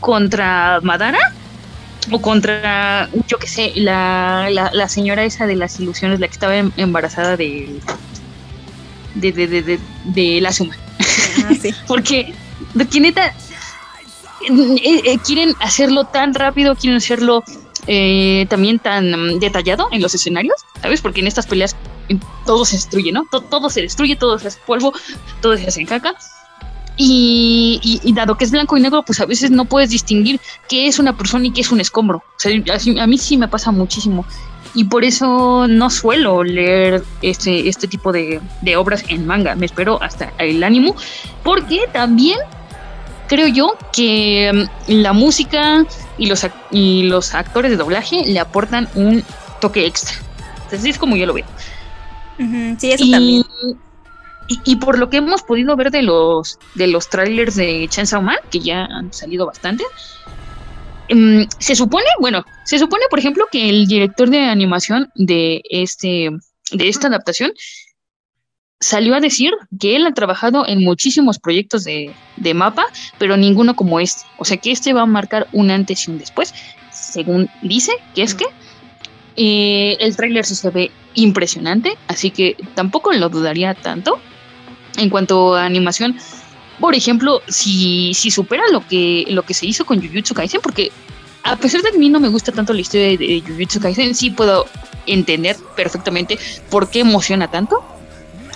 contra 0.00 0.80
Madara 0.82 1.32
o 2.10 2.20
contra, 2.20 3.08
yo 3.26 3.38
qué 3.38 3.48
sé, 3.48 3.72
la, 3.76 4.48
la, 4.50 4.88
señora 4.88 5.24
esa 5.24 5.46
de 5.46 5.56
las 5.56 5.80
ilusiones, 5.80 6.20
la 6.20 6.28
que 6.28 6.34
estaba 6.34 6.54
em, 6.54 6.70
embarazada 6.76 7.36
de, 7.36 7.80
de, 9.14 9.32
de, 9.32 9.46
de, 9.46 9.80
de, 10.04 10.40
la 10.42 10.52
suma. 10.52 10.76
Ah, 11.44 11.54
Porque, 11.86 12.34
de 12.74 13.00
neta, 13.00 13.32
eh, 14.48 15.02
eh, 15.04 15.18
quieren 15.24 15.54
hacerlo 15.60 16.04
tan 16.04 16.34
rápido, 16.34 16.74
quieren 16.76 16.98
hacerlo 16.98 17.42
eh, 17.86 18.46
también 18.48 18.78
tan 18.78 19.10
mm, 19.10 19.38
detallado 19.40 19.88
en 19.92 20.00
los 20.00 20.14
escenarios, 20.14 20.56
¿sabes? 20.80 21.00
Porque 21.02 21.20
en 21.20 21.26
estas 21.26 21.46
peleas 21.46 21.76
todo 22.46 22.64
se 22.64 22.76
destruye, 22.76 23.12
¿no? 23.12 23.26
Todo, 23.30 23.68
se 23.70 23.82
destruye, 23.82 24.16
todo 24.16 24.38
se 24.38 24.48
hace 24.48 24.58
polvo, 24.66 24.92
todo 25.40 25.56
se 25.56 25.66
hace 25.66 25.84
caca. 25.84 26.14
Y, 26.96 28.00
dado 28.14 28.36
que 28.36 28.44
es 28.44 28.52
blanco 28.52 28.76
y 28.76 28.80
negro, 28.80 29.02
pues 29.02 29.20
a 29.20 29.26
veces 29.26 29.50
no 29.50 29.64
puedes 29.64 29.90
distinguir 29.90 30.40
qué 30.68 30.86
es 30.86 31.00
una 31.00 31.16
persona 31.16 31.46
y 31.46 31.50
qué 31.50 31.60
es 31.60 31.72
un 31.72 31.80
escombro. 31.80 32.18
O 32.18 32.38
sea, 32.38 32.52
a 33.00 33.06
mí 33.06 33.18
sí 33.18 33.36
me 33.36 33.48
pasa 33.48 33.72
muchísimo. 33.72 34.24
Y 34.74 34.84
por 34.84 35.04
eso 35.04 35.66
no 35.68 35.90
suelo 35.90 36.42
leer 36.42 37.02
este, 37.20 37.68
este 37.68 37.88
tipo 37.88 38.12
de, 38.12 38.40
de 38.62 38.76
obras 38.76 39.04
en 39.08 39.26
manga. 39.26 39.56
Me 39.56 39.66
espero 39.66 40.00
hasta 40.02 40.32
el 40.38 40.62
ánimo. 40.62 40.94
Porque 41.42 41.88
también 41.92 42.38
creo 43.28 43.48
yo 43.48 43.76
que 43.92 44.50
mm, 44.52 44.92
la 44.92 45.12
música 45.12 45.84
y 46.18 46.26
los, 46.26 46.46
y 46.70 47.04
los 47.04 47.34
actores 47.34 47.70
de 47.70 47.76
doblaje 47.76 48.24
le 48.24 48.38
aportan 48.38 48.88
un 48.94 49.24
toque 49.60 49.86
extra. 49.86 50.16
Así 50.72 50.90
es 50.90 50.98
como 50.98 51.16
yo 51.16 51.26
lo 51.26 51.34
veo. 51.34 51.46
sí, 52.78 52.90
eso 52.90 53.04
también. 53.10 53.44
Y, 54.66 54.76
por 54.76 54.98
lo 54.98 55.08
que 55.08 55.16
hemos 55.18 55.42
podido 55.42 55.74
ver 55.74 55.90
de 55.90 56.02
los 56.02 56.58
de 56.74 56.86
los 56.86 57.08
trailers 57.08 57.54
de 57.54 57.86
Chainsaw 57.88 58.20
Man, 58.20 58.36
que 58.50 58.60
ya 58.60 58.84
han 58.84 59.10
salido 59.10 59.46
bastante, 59.46 59.84
em, 61.08 61.46
se 61.58 61.74
supone, 61.74 62.04
bueno, 62.20 62.44
se 62.64 62.78
supone, 62.78 63.04
por 63.08 63.18
ejemplo, 63.18 63.46
que 63.50 63.70
el 63.70 63.86
director 63.86 64.28
de 64.28 64.40
animación 64.40 65.10
de 65.14 65.62
este 65.70 66.30
de 66.72 66.88
esta 66.88 67.06
adaptación 67.06 67.52
salió 68.80 69.14
a 69.14 69.20
decir 69.20 69.52
que 69.78 69.96
él 69.96 70.06
ha 70.06 70.12
trabajado 70.12 70.66
en 70.66 70.82
muchísimos 70.82 71.38
proyectos 71.38 71.84
de, 71.84 72.14
mapa, 72.54 72.84
pero 73.18 73.36
ninguno 73.36 73.74
como 73.76 74.00
este. 74.00 74.22
O 74.38 74.44
sea 74.44 74.56
que 74.56 74.72
este 74.72 74.92
va 74.92 75.02
a 75.02 75.06
marcar 75.06 75.48
un 75.52 75.70
antes 75.70 76.06
y 76.06 76.10
un 76.10 76.18
después, 76.18 76.54
según 76.90 77.48
dice, 77.62 77.92
que 78.14 78.22
es 78.22 78.34
que 78.34 78.44
eh, 79.36 79.96
el 80.00 80.16
tráiler 80.16 80.44
se 80.44 80.70
ve 80.70 80.90
impresionante, 81.14 81.96
así 82.08 82.30
que 82.30 82.56
tampoco 82.74 83.12
lo 83.12 83.28
dudaría 83.28 83.74
tanto. 83.74 84.18
En 84.96 85.10
cuanto 85.10 85.56
a 85.56 85.64
animación, 85.64 86.16
por 86.78 86.94
ejemplo, 86.94 87.42
si, 87.48 88.14
si 88.14 88.30
supera 88.30 88.62
lo 88.70 88.86
que, 88.86 89.24
lo 89.28 89.42
que 89.42 89.54
se 89.54 89.66
hizo 89.66 89.84
con 89.84 90.00
Jujutsu 90.00 90.34
Kaisen, 90.34 90.60
porque 90.60 90.92
a 91.42 91.56
pesar 91.56 91.82
de 91.82 91.90
que 91.90 91.96
a 91.96 91.98
mí 91.98 92.08
no 92.08 92.20
me 92.20 92.28
gusta 92.28 92.52
tanto 92.52 92.72
la 92.72 92.80
historia 92.80 93.08
de, 93.08 93.16
de 93.16 93.42
Jujutsu 93.44 93.80
Kaisen, 93.80 94.14
sí 94.14 94.30
puedo 94.30 94.66
entender 95.06 95.56
perfectamente 95.74 96.38
por 96.70 96.90
qué 96.90 97.00
emociona 97.00 97.50
tanto 97.50 97.84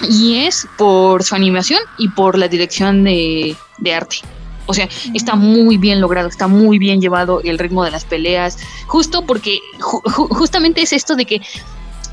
y 0.08 0.44
es 0.46 0.66
por 0.76 1.22
su 1.22 1.34
animación 1.34 1.80
y 1.98 2.08
por 2.08 2.38
la 2.38 2.48
dirección 2.48 3.04
de, 3.04 3.56
arte. 3.94 4.18
O 4.66 4.74
sea, 4.74 4.88
está 5.14 5.34
muy 5.34 5.78
bien 5.78 6.00
logrado, 6.00 6.28
está 6.28 6.46
muy 6.46 6.78
bien 6.78 7.00
llevado 7.00 7.40
el 7.42 7.58
ritmo 7.58 7.84
de 7.84 7.90
las 7.90 8.04
peleas, 8.04 8.58
justo 8.86 9.24
porque 9.24 9.60
justamente 9.78 10.82
es 10.82 10.92
esto 10.92 11.16
de 11.16 11.24
que 11.24 11.40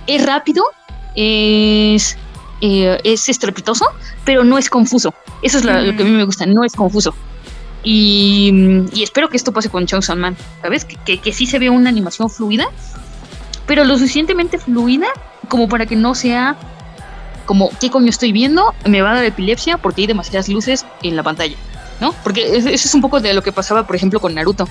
es 0.08 0.26
rápido, 0.26 0.63
es, 1.15 2.17
eh, 2.62 2.98
es 3.04 3.28
estrepitoso, 3.28 3.86
pero 4.24 4.43
no 4.43 4.58
es 4.58 4.69
confuso. 4.69 5.13
Eso 5.41 5.58
es 5.58 5.65
lo, 5.65 5.74
que 5.74 6.04
a 6.04 6.06
mí 6.06 6.12
me 6.12 6.24
gusta, 6.24 6.45
no 6.45 6.63
es 6.63 6.74
confuso. 6.74 7.13
Y, 7.84 8.52
espero 9.04 9.30
que 9.30 9.38
esto 9.38 9.52
pase 9.52 9.69
con 9.69 9.86
Chosen 9.86 10.17
Man, 10.17 10.38
¿sabes? 10.62 10.86
Que, 10.86 10.95
que, 10.95 11.19
que 11.19 11.34
sí 11.34 11.45
se 11.45 11.60
vea 11.60 11.71
una 11.71 11.89
animación 11.89 12.30
fluida, 12.30 12.67
pero 13.67 13.84
lo 13.84 13.98
suficientemente 13.98 14.58
fluida 14.58 15.08
como 15.50 15.67
para 15.67 15.86
que 15.86 15.95
no 15.95 16.15
sea 16.15 16.56
como, 17.45 17.69
¿qué 17.79 17.89
coño 17.89 18.10
estoy 18.10 18.31
viendo? 18.31 18.73
Me 18.86 19.01
va 19.01 19.12
a 19.12 19.15
dar 19.15 19.25
epilepsia 19.25 19.77
porque 19.77 20.01
hay 20.01 20.08
demasiadas 20.08 20.49
luces 20.49 20.86
en 21.03 21.15
la 21.15 21.23
pantalla, 21.23 21.55
¿no? 22.01 22.13
Porque 22.23 22.58
eso 22.58 22.69
es 22.69 22.95
un 22.95 23.01
poco 23.01 23.19
de 23.19 23.34
lo 23.34 23.41
que 23.41 23.51
pasaba, 23.51 23.86
por 23.86 23.95
ejemplo, 23.95 24.19
con 24.19 24.34
Naruto, 24.34 24.67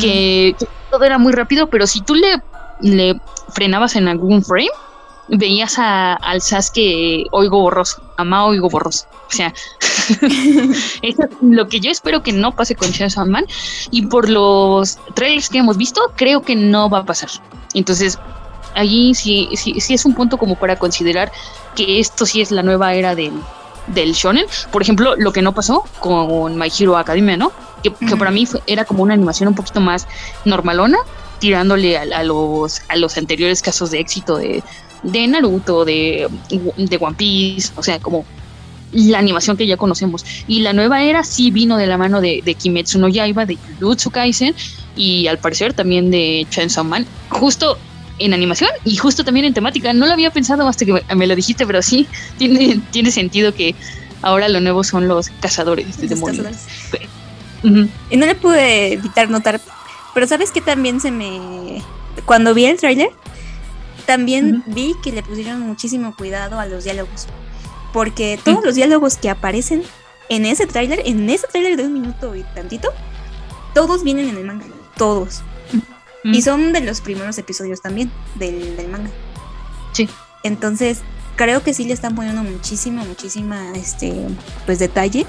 que, 0.00 0.54
todo 0.90 1.04
era 1.04 1.16
muy 1.16 1.32
rápido, 1.32 1.68
pero 1.68 1.86
si 1.86 2.02
tú 2.02 2.14
le, 2.14 2.42
le 2.80 3.18
frenabas 3.54 3.96
en 3.96 4.08
algún 4.08 4.44
frame, 4.44 4.68
veías 5.28 5.78
a, 5.78 6.14
al 6.14 6.42
Sasuke 6.42 7.26
oigo 7.30 7.60
borroso, 7.60 8.02
a 8.16 8.24
Mao 8.24 8.48
oigo 8.48 8.68
borroso. 8.68 9.06
O 9.28 9.34
sea, 9.34 9.54
eso 11.02 11.22
es 11.22 11.30
lo 11.40 11.68
que 11.68 11.80
yo 11.80 11.90
espero 11.90 12.22
que 12.22 12.32
no 12.32 12.54
pase 12.54 12.74
con 12.74 12.92
Chainsaw 12.92 13.26
Man. 13.26 13.46
Y 13.90 14.06
por 14.06 14.28
los 14.28 14.98
trailers 15.14 15.48
que 15.48 15.58
hemos 15.58 15.76
visto, 15.76 16.00
creo 16.16 16.42
que 16.42 16.54
no 16.54 16.90
va 16.90 16.98
a 16.98 17.04
pasar. 17.04 17.30
Entonces, 17.74 18.18
allí 18.74 19.14
sí, 19.14 19.48
sí, 19.54 19.80
sí 19.80 19.94
es 19.94 20.04
un 20.04 20.14
punto 20.14 20.38
como 20.38 20.56
para 20.56 20.76
considerar 20.76 21.32
que 21.74 22.00
esto 22.00 22.26
sí 22.26 22.40
es 22.40 22.50
la 22.50 22.62
nueva 22.62 22.94
era 22.94 23.14
del, 23.14 23.32
del 23.88 24.12
shonen. 24.12 24.46
Por 24.70 24.82
ejemplo, 24.82 25.14
lo 25.16 25.32
que 25.32 25.42
no 25.42 25.52
pasó 25.52 25.84
con 26.00 26.58
My 26.58 26.68
Hero 26.76 26.96
Academia, 26.96 27.36
¿no? 27.36 27.52
Que, 27.82 27.90
para 28.16 28.30
mí 28.30 28.46
era 28.66 28.84
como 28.84 29.02
una 29.02 29.14
animación 29.14 29.48
un 29.48 29.54
poquito 29.54 29.80
más 29.80 30.06
normalona, 30.44 30.98
tirándole 31.40 31.98
a, 31.98 32.22
los, 32.22 32.82
a 32.88 32.96
los 32.96 33.16
anteriores 33.16 33.60
casos 33.60 33.90
de 33.90 33.98
éxito 33.98 34.36
de, 34.36 34.62
de 35.02 35.26
Naruto, 35.26 35.84
de, 35.84 36.28
de 36.76 36.96
One 37.00 37.16
Piece, 37.16 37.72
o 37.76 37.82
sea, 37.82 37.98
como 37.98 38.24
la 38.92 39.18
animación 39.18 39.56
que 39.56 39.66
ya 39.66 39.76
conocemos. 39.76 40.24
Y 40.46 40.60
la 40.60 40.72
nueva 40.72 41.02
era 41.02 41.24
sí 41.24 41.50
vino 41.50 41.76
de 41.76 41.86
la 41.86 41.98
mano 41.98 42.20
de, 42.20 42.42
de 42.44 42.54
Kimetsu 42.54 43.00
no 43.00 43.08
Yaiba, 43.08 43.46
de 43.46 43.58
Jujutsu 43.80 44.10
Kaisen 44.10 44.54
y 44.94 45.26
al 45.26 45.38
parecer 45.38 45.72
también 45.72 46.10
de 46.10 46.46
Chainsaw 46.50 46.84
Man, 46.84 47.06
justo 47.30 47.78
en 48.24 48.34
animación 48.34 48.70
y 48.84 48.96
justo 48.96 49.24
también 49.24 49.46
en 49.46 49.54
temática. 49.54 49.92
No 49.92 50.06
lo 50.06 50.12
había 50.12 50.30
pensado 50.30 50.66
hasta 50.68 50.84
que 50.84 51.02
me 51.14 51.26
lo 51.26 51.34
dijiste, 51.34 51.66
pero 51.66 51.82
sí 51.82 52.06
tiene, 52.38 52.80
tiene 52.90 53.10
sentido 53.10 53.54
que 53.54 53.74
ahora 54.22 54.48
lo 54.48 54.60
nuevo 54.60 54.84
son 54.84 55.08
los 55.08 55.28
cazadores 55.40 55.98
de 55.98 56.08
demonios. 56.08 56.46
Y 57.62 58.16
no 58.16 58.26
le 58.26 58.34
pude 58.34 58.94
evitar 58.94 59.30
notar, 59.30 59.60
pero 60.14 60.26
sabes 60.26 60.50
que 60.50 60.60
también 60.60 61.00
se 61.00 61.10
me... 61.10 61.82
Cuando 62.26 62.52
vi 62.54 62.66
el 62.66 62.78
tráiler, 62.78 63.10
también 64.06 64.62
vi 64.66 64.94
que 65.02 65.12
le 65.12 65.22
pusieron 65.22 65.60
muchísimo 65.60 66.14
cuidado 66.14 66.58
a 66.58 66.66
los 66.66 66.84
diálogos 66.84 67.28
porque 67.92 68.38
todos 68.42 68.64
los 68.64 68.74
diálogos 68.74 69.16
que 69.16 69.30
aparecen 69.30 69.82
en 70.28 70.46
ese 70.46 70.66
tráiler, 70.66 71.02
en 71.04 71.28
ese 71.28 71.46
tráiler 71.46 71.76
de 71.76 71.84
un 71.84 71.92
minuto 71.92 72.34
y 72.34 72.42
tantito, 72.54 72.88
todos 73.74 74.02
vienen 74.02 74.30
en 74.30 74.38
el 74.38 74.44
manga, 74.44 74.66
todos. 74.96 75.42
Y 76.24 76.42
son 76.42 76.72
de 76.72 76.80
los 76.80 77.00
primeros 77.00 77.36
episodios 77.38 77.82
también 77.82 78.10
del, 78.36 78.88
manga. 78.88 79.10
Sí. 79.92 80.08
Entonces, 80.44 81.00
creo 81.36 81.62
que 81.62 81.74
sí 81.74 81.84
le 81.84 81.92
están 81.92 82.14
poniendo 82.14 82.42
muchísima, 82.42 83.04
muchísima, 83.04 83.72
este, 83.74 84.14
pues 84.64 84.78
detalle 84.78 85.26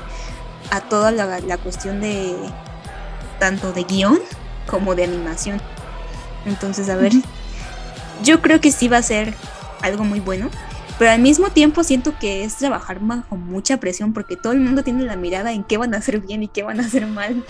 a 0.70 0.82
toda 0.82 1.12
la, 1.12 1.58
cuestión 1.58 2.00
de 2.00 2.36
tanto 3.40 3.74
de 3.74 3.84
guion 3.84 4.20
como 4.68 4.96
de 4.96 5.06
animación. 5.06 5.62
Entonces, 6.46 6.90
a 6.90 6.96
ver, 6.96 7.14
yo 8.24 8.42
creo 8.42 8.62
que 8.62 8.72
sí 8.72 8.88
va 8.88 8.98
a 8.98 9.04
ser 9.04 9.34
algo 9.82 10.04
muy 10.04 10.20
bueno 10.20 10.50
pero 11.00 11.12
al 11.12 11.20
mismo 11.20 11.50
tiempo 11.50 11.84
siento 11.84 12.14
que 12.20 12.44
es 12.44 12.58
trabajar 12.58 13.00
bajo 13.02 13.36
mucha 13.36 13.78
presión 13.78 14.14
porque 14.14 14.36
todo 14.36 14.54
el 14.54 14.60
mundo 14.60 14.84
tiene 14.84 15.04
la 15.04 15.16
mirada 15.16 15.52
en 15.52 15.64
qué 15.64 15.78
van 15.78 15.94
a 15.94 15.98
hacer 15.98 16.20
bien 16.20 16.44
y 16.44 16.48
qué 16.48 16.64
van 16.64 16.80
a 16.80 16.86
hacer 16.86 17.08
mal. 17.08 17.44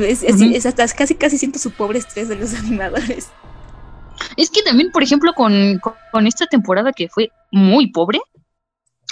Es, 0.00 0.66
hasta 0.66 0.86
casi 0.88 1.14
casi 1.14 1.38
siento 1.38 1.58
su 1.58 1.70
pobre 1.70 1.98
estrés 1.98 2.28
de 2.28 2.36
los 2.36 2.54
animadores. 2.58 3.30
Es 4.36 4.50
que 4.50 4.62
también, 4.62 4.90
por 4.90 5.02
ejemplo, 5.02 5.32
con, 5.34 5.80
esta 6.26 6.46
temporada 6.46 6.92
que 6.92 7.08
fue 7.08 7.30
muy 7.50 7.90
pobre, 7.90 8.20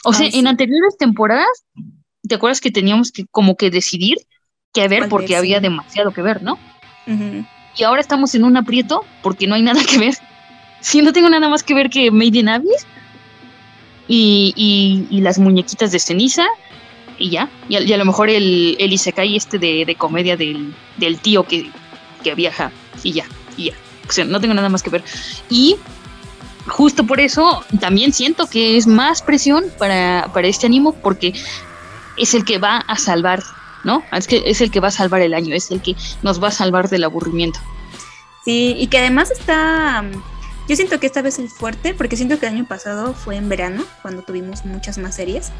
o 0.04 0.12
sea, 0.12 0.28
en 0.30 0.46
anteriores 0.46 0.96
temporadas, 0.98 1.64
¿te 2.28 2.34
acuerdas 2.34 2.60
que 2.60 2.70
teníamos 2.70 3.10
que 3.10 3.24
como 3.30 3.56
que 3.56 3.70
decidir 3.70 4.18
qué 4.72 4.88
ver 4.88 5.08
porque 5.08 5.36
había 5.36 5.60
demasiado 5.60 6.12
que 6.12 6.22
ver, 6.22 6.42
¿no? 6.42 6.58
Y 7.76 7.82
ahora 7.82 8.00
estamos 8.00 8.34
en 8.34 8.44
un 8.44 8.56
aprieto 8.56 9.04
porque 9.22 9.46
no 9.46 9.54
hay 9.54 9.62
nada 9.70 9.80
que 9.84 9.98
ver. 9.98 10.14
Si 10.80 11.00
no 11.00 11.12
tengo 11.12 11.28
nada 11.30 11.48
más 11.48 11.62
que 11.62 11.74
ver 11.74 11.88
que 11.88 12.10
Made 12.10 12.38
in 12.38 12.48
Abyss, 12.48 12.86
y, 14.06 15.06
y, 15.10 15.20
las 15.20 15.38
muñequitas 15.38 15.92
de 15.92 15.98
ceniza 15.98 16.46
y 17.18 17.30
ya. 17.30 17.50
Y 17.68 17.92
a, 17.92 17.96
lo 17.96 18.04
mejor 18.04 18.30
el, 18.30 18.76
el 18.78 18.92
Isekai 18.92 19.36
este 19.36 19.58
de, 19.58 19.94
comedia 19.98 20.36
del, 20.36 20.74
tío 21.22 21.44
que, 21.44 21.70
viaja 22.36 22.70
y 23.02 23.12
ya, 23.12 23.24
y 23.56 23.66
ya. 23.66 23.74
O 24.08 24.12
sea, 24.12 24.24
no 24.24 24.40
tengo 24.40 24.54
nada 24.54 24.68
más 24.68 24.82
que 24.82 24.90
ver. 24.90 25.04
Y 25.50 25.76
justo 26.66 27.04
por 27.04 27.20
eso 27.20 27.64
también 27.80 28.12
siento 28.12 28.46
que 28.46 28.76
es 28.76 28.86
más 28.86 29.22
presión 29.22 29.64
para, 29.78 30.30
para 30.32 30.48
este 30.48 30.66
animo 30.66 30.94
porque 30.94 31.34
es 32.16 32.34
el 32.34 32.44
que 32.44 32.58
va 32.58 32.78
a 32.78 32.96
salvar, 32.96 33.42
¿no? 33.84 34.02
Es 34.12 34.26
que 34.26 34.42
es 34.46 34.60
el 34.60 34.70
que 34.70 34.80
va 34.80 34.88
a 34.88 34.92
salvar 34.92 35.20
el 35.20 35.34
año, 35.34 35.54
es 35.54 35.70
el 35.70 35.80
que 35.82 35.96
nos 36.22 36.42
va 36.42 36.48
a 36.48 36.52
salvar 36.52 36.88
del 36.88 37.04
aburrimiento. 37.04 37.60
Sí, 38.44 38.74
y 38.78 38.86
que 38.88 38.98
además 38.98 39.30
está 39.30 40.04
yo 40.66 40.76
siento 40.76 40.98
que 40.98 41.06
esta 41.06 41.20
vez 41.20 41.38
es 41.38 41.52
fuerte, 41.52 41.92
porque 41.92 42.16
siento 42.16 42.38
que 42.38 42.46
el 42.46 42.54
año 42.54 42.66
pasado 42.66 43.12
fue 43.12 43.36
en 43.36 43.50
verano, 43.50 43.84
cuando 44.00 44.22
tuvimos 44.22 44.64
muchas 44.64 44.96
más 44.96 45.14
series. 45.14 45.52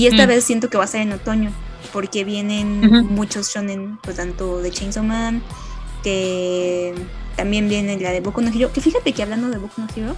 Y 0.00 0.06
esta 0.06 0.24
mm. 0.24 0.28
vez 0.28 0.44
siento 0.44 0.70
que 0.70 0.78
va 0.78 0.84
a 0.84 0.86
ser 0.86 1.02
en 1.02 1.12
otoño, 1.12 1.52
porque 1.92 2.24
vienen 2.24 2.80
muchos 3.10 3.52
shonen, 3.52 3.98
pues 4.00 4.16
tanto 4.16 4.62
de 4.62 4.70
Chainsaw 4.70 5.04
Man, 5.04 5.42
que 6.02 6.94
también 7.36 7.68
viene 7.68 8.00
la 8.00 8.10
de 8.10 8.20
Boku 8.20 8.40
no 8.40 8.48
Hero. 8.48 8.72
Que 8.72 8.80
fíjate 8.80 9.12
que 9.12 9.22
hablando 9.22 9.50
de 9.50 9.58
Boku 9.58 9.78
no 9.78 9.88
Hero, 9.94 10.16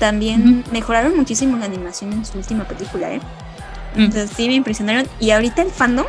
también 0.00 0.64
mejoraron 0.72 1.16
muchísimo 1.16 1.56
la 1.58 1.66
animación 1.66 2.12
en 2.12 2.24
su 2.24 2.38
última 2.38 2.66
película, 2.66 3.12
¿eh? 3.12 3.20
Mm. 3.94 4.00
Entonces 4.00 4.32
sí 4.36 4.48
me 4.48 4.54
impresionaron. 4.54 5.06
Y 5.20 5.30
ahorita 5.30 5.62
el 5.62 5.70
fandom 5.70 6.06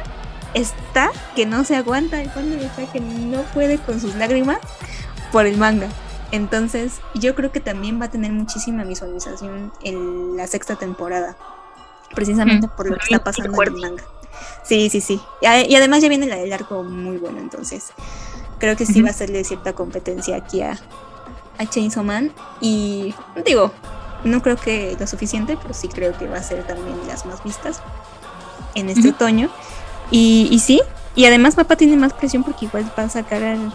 está 0.56 1.12
que 1.36 1.46
no 1.46 1.64
se 1.64 1.76
aguanta, 1.76 2.20
el 2.24 2.32
fandom 2.32 2.60
está 2.60 2.92
que 2.92 3.02
no 3.02 3.44
puede 3.54 3.78
con 3.78 4.02
sus 4.02 4.16
lágrimas 4.16 4.58
por 5.32 5.46
el 5.46 5.58
manga. 5.58 5.90
Entonces, 6.32 7.02
yo 7.14 7.36
creo 7.36 7.52
que 7.52 7.60
también 7.60 8.02
va 8.02 8.06
a 8.06 8.10
tener 8.10 8.32
muchísima 8.32 8.84
visualización 8.84 9.72
en 9.84 10.38
la 10.38 10.48
sexta 10.48 10.76
temporada, 10.76 11.38
precisamente 12.14 12.68
por 12.68 12.90
lo 12.90 12.96
que 12.98 13.04
está 13.04 13.24
pasando 13.24 13.62
en 13.62 13.74
el 13.74 13.80
manga. 13.80 14.04
Sí, 14.64 14.90
sí, 14.90 15.02
sí. 15.02 15.20
Y 15.42 15.76
además 15.76 16.02
ya 16.02 16.10
viene 16.10 16.28
la 16.28 16.38
del 16.38 16.54
arco 16.54 16.84
muy 16.84 17.18
bueno, 17.18 17.40
entonces 17.40 17.92
creo 18.60 18.76
que 18.78 18.86
sí 18.86 19.02
va 19.02 19.10
a 19.10 19.14
serle 19.14 19.44
cierta 19.44 19.74
competencia 19.74 20.36
aquí 20.36 20.62
a, 20.62 20.78
a 21.58 21.66
Chainsaw 21.66 22.04
Man. 22.04 22.32
Y 22.62 23.14
digo, 23.46 23.72
no 24.24 24.42
creo 24.42 24.56
que 24.56 24.96
lo 25.00 25.08
suficiente, 25.08 25.58
pero 25.62 25.74
sí 25.74 25.88
creo 25.88 26.18
que 26.18 26.28
va 26.28 26.38
a 26.38 26.44
ser 26.44 26.66
también 26.66 26.96
las 27.08 27.26
más 27.26 27.44
vistas 27.44 27.82
en 28.76 28.90
este 28.90 29.10
otoño. 29.10 29.50
Y, 30.12 30.48
y 30.52 30.60
sí, 30.60 30.82
y 31.16 31.26
además 31.26 31.56
papá 31.56 31.76
tiene 31.76 31.98
más 31.98 32.14
presión 32.14 32.44
porque 32.44 32.66
igual 32.66 32.86
va 32.98 33.04
a 33.04 33.10
sacar 33.10 33.44
al 33.44 33.74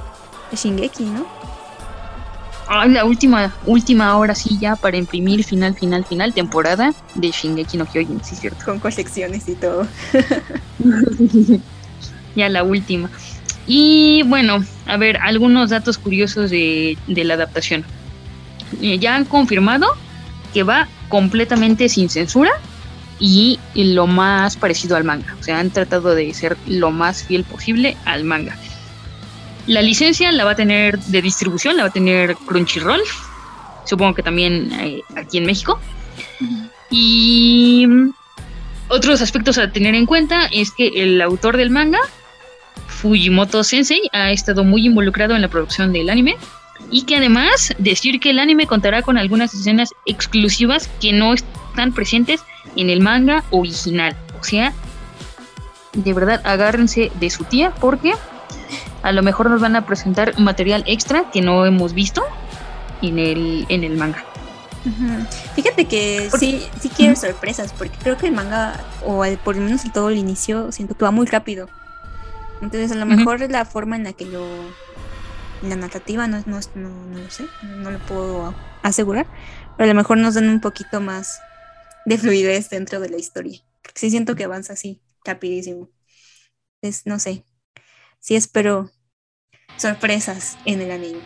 Shingeki, 0.53 1.05
¿no? 1.05 1.27
La 2.69 3.05
última, 3.05 3.55
última 3.65 4.17
hora 4.17 4.35
sí 4.35 4.59
ya 4.61 4.77
para 4.77 4.97
imprimir 4.97 5.45
final, 5.45 5.75
final, 5.75 6.05
final, 6.05 6.35
temporada 6.35 6.93
de 7.15 7.31
Shingeki 7.31 7.79
no 7.79 7.87
Kyojin, 7.87 8.23
sí 8.25 8.35
cierto. 8.37 8.65
Con 8.65 8.81
colecciones 8.81 9.49
y 9.49 9.55
todo. 9.55 9.87
ya 12.37 12.49
la 12.49 12.63
última. 12.63 13.11
Y 13.67 14.23
bueno, 14.27 14.65
a 14.87 14.97
ver, 14.97 15.17
algunos 15.19 15.71
datos 15.71 15.99
curiosos 15.99 16.51
de, 16.51 16.97
de 17.07 17.25
la 17.25 17.35
adaptación. 17.35 17.85
Eh, 18.81 18.99
ya 18.99 19.15
han 19.15 19.25
confirmado 19.25 19.87
que 20.53 20.63
va 20.63 20.89
completamente 21.09 21.89
sin 21.89 22.09
censura 22.09 22.53
y 23.19 23.59
lo 23.75 24.07
más 24.07 24.57
parecido 24.57 24.97
al 24.97 25.05
manga. 25.05 25.35
O 25.41 25.43
sea, 25.43 25.59
han 25.59 25.71
tratado 25.71 26.15
de 26.15 26.33
ser 26.35 26.57
lo 26.67 26.91
más 26.91 27.25
fiel 27.25 27.45
posible 27.45 27.97
al 28.05 28.25
manga. 28.25 28.57
La 29.67 29.83
licencia 29.83 30.31
la 30.33 30.45
va 30.45 30.53
a 30.53 30.57
tener 30.57 30.99
de 30.99 31.23
distribución, 31.23 31.77
la 31.77 31.85
va 31.85 31.89
a 31.89 31.93
tener 31.93 32.37
Crunchyroll, 32.37 33.03
supongo 33.85 34.15
que 34.15 34.23
también 34.23 34.71
eh, 34.73 35.03
aquí 35.17 35.39
en 35.39 35.47
México. 35.47 35.81
Y 36.91 37.87
otros 38.89 39.21
aspectos 39.23 39.59
a 39.59 39.73
tener 39.73 39.95
en 39.95 40.07
cuenta 40.07 40.47
es 40.47 40.71
que 40.71 40.89
el 41.03 41.21
autor 41.21 41.57
del 41.57 41.71
manga, 41.71 41.99
Fujimoto 42.87 43.65
Sensei, 43.65 44.03
ha 44.13 44.31
estado 44.31 44.63
muy 44.63 44.87
involucrado 44.87 45.35
en 45.35 45.43
la 45.43 45.49
producción 45.49 45.93
del 45.93 46.11
anime. 46.11 46.37
Y 46.91 47.03
que 47.03 47.17
además 47.17 47.75
decir 47.79 48.21
que 48.21 48.31
el 48.31 48.39
anime 48.39 48.67
contará 48.67 49.03
con 49.03 49.19
algunas 49.19 49.53
escenas 49.55 49.91
exclusivas 50.05 50.89
que 51.01 51.13
no 51.13 51.35
están 51.35 51.93
presentes 51.93 52.43
en 52.77 52.91
el 52.91 53.01
manga 53.01 53.43
original. 53.51 54.15
O 54.39 54.45
sea, 54.45 54.73
de 55.95 56.13
verdad 56.13 56.41
agárrense 56.45 57.11
de 57.19 57.31
su 57.31 57.45
tía 57.45 57.73
porque 57.81 58.15
a 59.07 59.13
lo 59.13 59.23
mejor 59.23 59.49
nos 59.49 59.61
van 59.61 59.77
a 59.77 59.87
presentar 59.87 60.37
material 60.41 60.83
extra 60.87 61.31
que 61.31 61.41
no 61.41 61.65
hemos 61.65 61.93
visto 61.93 62.25
en 63.03 63.21
el, 63.21 63.65
en 63.69 63.85
el 63.85 63.97
manga. 63.97 64.25
Fíjate 65.55 65.85
que 65.85 66.29
sí, 66.37 66.67
sí 66.81 66.89
quiero 66.89 67.15
sorpresas, 67.15 67.73
porque 67.73 67.97
creo 67.99 68.17
que 68.17 68.27
el 68.27 68.33
manga, 68.33 68.81
o 69.05 69.25
por 69.45 69.55
lo 69.55 69.63
menos 69.63 69.85
en 69.85 69.93
todo 69.93 70.11
el 70.11 70.19
inicio, 70.19 70.73
siento 70.73 70.97
que 70.97 71.05
va 71.05 71.13
muy 71.13 71.27
rápido. 71.27 71.69
Entonces, 72.61 72.91
a 72.91 72.97
lo 72.97 73.07
mejor 73.07 73.49
la 73.49 73.65
forma 73.65 73.95
en 73.95 74.05
la 74.05 74.13
que 74.13 74.27
lo. 74.27 74.45
La 75.63 75.77
narrativa 75.77 76.27
no, 76.27 76.43
no, 76.45 76.61
no, 76.75 77.19
lo 77.19 77.31
sé, 77.31 77.47
no 77.63 77.91
lo 77.91 77.99
puedo 78.01 78.55
asegurar, 78.83 79.27
pero 79.77 79.91
a 79.91 79.95
lo 79.95 79.97
mejor 79.97 80.19
nos 80.19 80.35
dan 80.35 80.49
un 80.49 80.61
poquito 80.61 81.01
más 81.01 81.41
de 82.05 82.19
fluidez 82.19 82.69
dentro 82.69 83.01
de 83.01 83.09
la 83.09 83.17
historia. 83.17 83.61
Porque 83.83 84.01
sí 84.01 84.11
siento 84.11 84.35
que 84.35 84.45
avanza 84.45 84.75
así, 84.75 85.01
rapidísimo. 85.25 85.89
Es, 86.83 87.07
no 87.07 87.19
sé, 87.19 87.45
sí 88.21 88.37
espero 88.37 88.91
sorpresas 89.77 90.57
en 90.65 90.81
el 90.81 90.91
anime. 90.91 91.21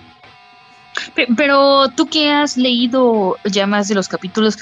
Pero 1.37 1.89
tú 1.91 2.07
que 2.07 2.31
has 2.31 2.57
leído 2.57 3.37
ya 3.45 3.67
más 3.67 3.89
de 3.89 3.95
los 3.95 4.09
capítulos, 4.09 4.59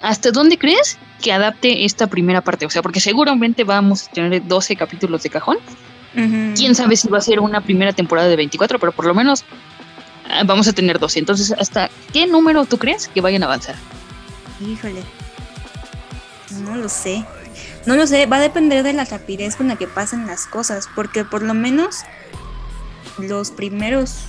¿hasta 0.00 0.30
dónde 0.30 0.58
crees 0.58 0.98
que 1.22 1.32
adapte 1.32 1.84
esta 1.84 2.06
primera 2.06 2.40
parte? 2.40 2.66
O 2.66 2.70
sea, 2.70 2.82
porque 2.82 3.00
seguramente 3.00 3.64
vamos 3.64 4.08
a 4.08 4.10
tener 4.10 4.46
12 4.46 4.76
capítulos 4.76 5.22
de 5.22 5.30
cajón. 5.30 5.58
Quién 6.14 6.76
sabe 6.76 6.94
si 6.94 7.08
va 7.08 7.18
a 7.18 7.20
ser 7.20 7.40
una 7.40 7.60
primera 7.60 7.92
temporada 7.92 8.28
de 8.28 8.36
24, 8.36 8.78
pero 8.78 8.92
por 8.92 9.04
lo 9.04 9.14
menos 9.14 9.44
ah, 10.28 10.44
vamos 10.44 10.68
a 10.68 10.72
tener 10.72 11.00
12. 11.00 11.18
Entonces, 11.18 11.52
¿hasta 11.58 11.90
qué 12.12 12.26
número 12.28 12.64
tú 12.66 12.78
crees 12.78 13.08
que 13.08 13.20
vayan 13.20 13.42
a 13.42 13.46
avanzar? 13.46 13.74
Híjole. 14.60 15.02
No 16.62 16.76
lo 16.76 16.88
sé. 16.88 17.24
No 17.86 17.96
lo 17.96 18.06
sé, 18.06 18.26
va 18.26 18.36
a 18.36 18.40
depender 18.40 18.82
de 18.82 18.92
la 18.92 19.04
rapidez 19.04 19.56
con 19.56 19.68
la 19.68 19.76
que 19.76 19.86
pasen 19.86 20.26
las 20.26 20.46
cosas, 20.46 20.88
porque 20.94 21.24
por 21.24 21.42
lo 21.42 21.52
menos 21.52 22.04
los 23.18 23.50
primeros 23.50 24.24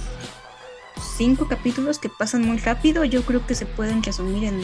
cinco 1.18 1.48
capítulos 1.48 2.00
que 2.00 2.10
pasan 2.10 2.44
muy 2.44 2.58
rápido, 2.58 3.04
yo 3.04 3.24
creo 3.24 3.46
que 3.46 3.56
se 3.56 3.66
pueden 3.66 4.04
resumir 4.04 4.46
en 4.46 4.62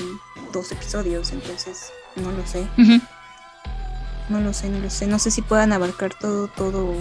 dos 0.52 0.72
episodios, 0.72 1.32
entonces 1.32 1.92
no 2.16 2.32
lo 2.32 2.46
sé. 2.46 2.68
No 4.30 4.40
lo 4.40 4.54
sé, 4.54 4.70
no 4.70 4.80
lo 4.80 4.90
sé. 4.90 5.08
No 5.08 5.20
sé 5.20 5.32
si 5.32 5.42
puedan 5.42 5.74
abarcar 5.74 6.14
todo, 6.14 6.48
todo. 6.48 6.94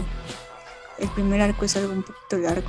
El 0.98 1.08
primer 1.10 1.40
arco 1.40 1.64
es 1.64 1.76
algo 1.76 1.92
un 1.92 2.02
poquito 2.02 2.38
largo. 2.38 2.68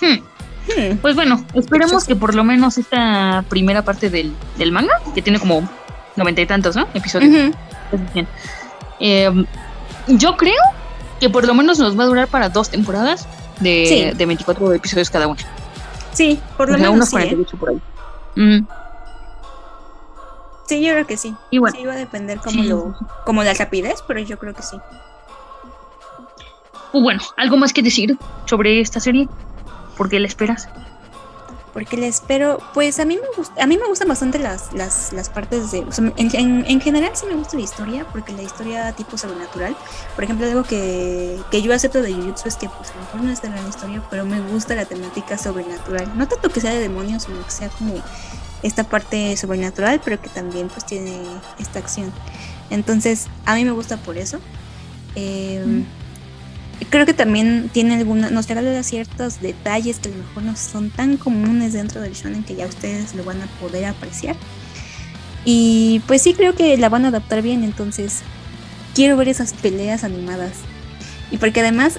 Hmm. 0.00 0.20
Hmm. 0.68 0.98
Pues 0.98 1.14
bueno, 1.14 1.44
esperemos 1.54 2.04
que 2.04 2.14
por 2.14 2.34
lo 2.34 2.44
menos 2.44 2.76
esta 2.76 3.44
primera 3.48 3.82
parte 3.82 4.10
del, 4.10 4.34
del 4.58 4.72
manga, 4.72 4.92
que 5.14 5.22
tiene 5.22 5.38
como 5.38 5.68
noventa 6.16 6.40
y 6.42 6.46
tantos, 6.46 6.76
¿no? 6.76 6.86
Episodios. 6.92 7.54
Em, 9.00 9.46
yo 10.08 10.36
creo 10.36 10.60
que 11.20 11.30
por 11.30 11.46
lo 11.46 11.54
menos 11.54 11.78
nos 11.78 11.98
va 11.98 12.04
a 12.04 12.06
durar 12.06 12.28
para 12.28 12.48
dos 12.48 12.70
temporadas 12.70 13.26
de, 13.60 14.14
de 14.16 14.26
24 14.26 14.74
episodios 14.74 15.10
cada 15.10 15.26
una. 15.26 15.40
Sí, 16.12 16.40
por 16.56 16.68
lo 16.70 16.78
menos. 16.78 16.94
Unos 16.94 17.10
48 17.10 17.56
¿eh? 17.56 17.58
por 17.58 17.68
ahí. 17.70 17.80
Sí, 20.66 20.82
yo 20.82 20.92
creo 20.92 21.06
que 21.06 21.16
sí. 21.16 21.34
Y 21.50 21.58
bueno, 21.58 21.76
sí, 21.78 21.86
va 21.86 21.94
a 21.94 21.96
depender 21.96 22.38
como, 22.38 22.62
lo, 22.62 22.94
como 23.24 23.42
la 23.42 23.54
rapidez, 23.54 24.02
pero 24.06 24.20
yo 24.20 24.38
creo 24.38 24.54
que 24.54 24.62
sí. 24.62 24.76
Bueno, 26.92 27.22
¿algo 27.36 27.56
más 27.56 27.72
que 27.72 27.82
decir 27.82 28.18
sobre 28.46 28.80
esta 28.80 29.00
serie? 29.00 29.28
¿Por 29.96 30.08
qué 30.08 30.20
la 30.20 30.26
esperas? 30.26 30.68
Porque 31.78 31.96
le 31.96 32.08
espero, 32.08 32.58
pues 32.74 32.98
a 32.98 33.04
mí 33.04 33.14
me 33.14 33.36
gusta, 33.36 33.62
a 33.62 33.66
mí 33.68 33.78
me 33.78 33.86
gustan 33.86 34.08
bastante 34.08 34.40
las, 34.40 34.72
las, 34.72 35.12
las 35.12 35.28
partes 35.28 35.70
de, 35.70 35.86
en, 36.16 36.80
general 36.80 37.12
sí 37.14 37.24
me 37.26 37.36
gusta 37.36 37.56
la 37.56 37.62
historia, 37.62 38.04
porque 38.10 38.32
la 38.32 38.42
historia 38.42 38.92
tipo 38.94 39.16
sobrenatural, 39.16 39.76
por 40.16 40.24
ejemplo, 40.24 40.44
algo 40.44 40.64
que, 40.64 41.38
que 41.52 41.62
yo 41.62 41.72
acepto 41.72 42.02
de 42.02 42.12
Jujutsu 42.12 42.48
es 42.48 42.56
que 42.56 42.68
pues 42.68 42.90
a 42.90 42.94
lo 42.94 43.00
mejor 43.02 43.20
no 43.20 43.30
es 43.30 43.42
de 43.42 43.50
gran 43.50 43.68
historia, 43.68 44.02
pero 44.10 44.24
me 44.24 44.40
gusta 44.40 44.74
la 44.74 44.86
temática 44.86 45.38
sobrenatural, 45.38 46.18
no 46.18 46.26
tanto 46.26 46.48
que 46.48 46.60
sea 46.60 46.72
de 46.72 46.80
demonios, 46.80 47.22
sino 47.22 47.44
que 47.44 47.52
sea 47.52 47.68
como 47.68 47.94
esta 48.64 48.82
parte 48.82 49.36
sobrenatural, 49.36 50.00
pero 50.04 50.20
que 50.20 50.30
también 50.30 50.66
pues 50.66 50.84
tiene 50.84 51.22
esta 51.60 51.78
acción. 51.78 52.12
Entonces, 52.70 53.28
a 53.44 53.54
mí 53.54 53.64
me 53.64 53.70
gusta 53.70 53.98
por 53.98 54.18
eso. 54.18 54.40
Eh, 55.14 55.84
creo 56.86 57.06
que 57.06 57.14
también 57.14 57.70
tiene 57.72 57.96
alguna, 57.96 58.30
nos 58.30 58.48
regala 58.48 58.82
ciertos 58.82 59.40
detalles 59.40 59.98
que 59.98 60.08
a 60.08 60.12
lo 60.12 60.18
mejor 60.18 60.42
no 60.44 60.56
son 60.56 60.90
tan 60.90 61.16
comunes 61.16 61.72
dentro 61.72 62.00
del 62.00 62.12
shonen 62.12 62.44
que 62.44 62.54
ya 62.54 62.66
ustedes 62.66 63.14
lo 63.14 63.24
van 63.24 63.42
a 63.42 63.46
poder 63.60 63.84
apreciar. 63.86 64.36
Y 65.44 66.02
pues 66.06 66.22
sí 66.22 66.34
creo 66.34 66.54
que 66.54 66.76
la 66.76 66.88
van 66.88 67.04
a 67.04 67.08
adaptar 67.08 67.42
bien, 67.42 67.64
entonces 67.64 68.20
quiero 68.94 69.16
ver 69.16 69.28
esas 69.28 69.52
peleas 69.54 70.04
animadas. 70.04 70.52
Y 71.30 71.38
porque 71.38 71.60
además, 71.60 71.98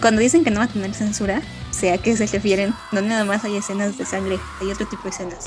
cuando 0.00 0.20
dicen 0.20 0.44
que 0.44 0.50
no 0.50 0.60
va 0.60 0.64
a 0.66 0.68
tener 0.68 0.94
censura, 0.94 1.42
sea 1.70 1.94
a 1.94 1.98
qué 1.98 2.16
se 2.16 2.26
refieren, 2.26 2.74
no 2.92 3.00
nada 3.00 3.24
más 3.24 3.44
hay 3.44 3.56
escenas 3.56 3.98
de 3.98 4.04
sangre, 4.04 4.38
hay 4.60 4.70
otro 4.70 4.86
tipo 4.86 5.04
de 5.04 5.10
escenas. 5.10 5.46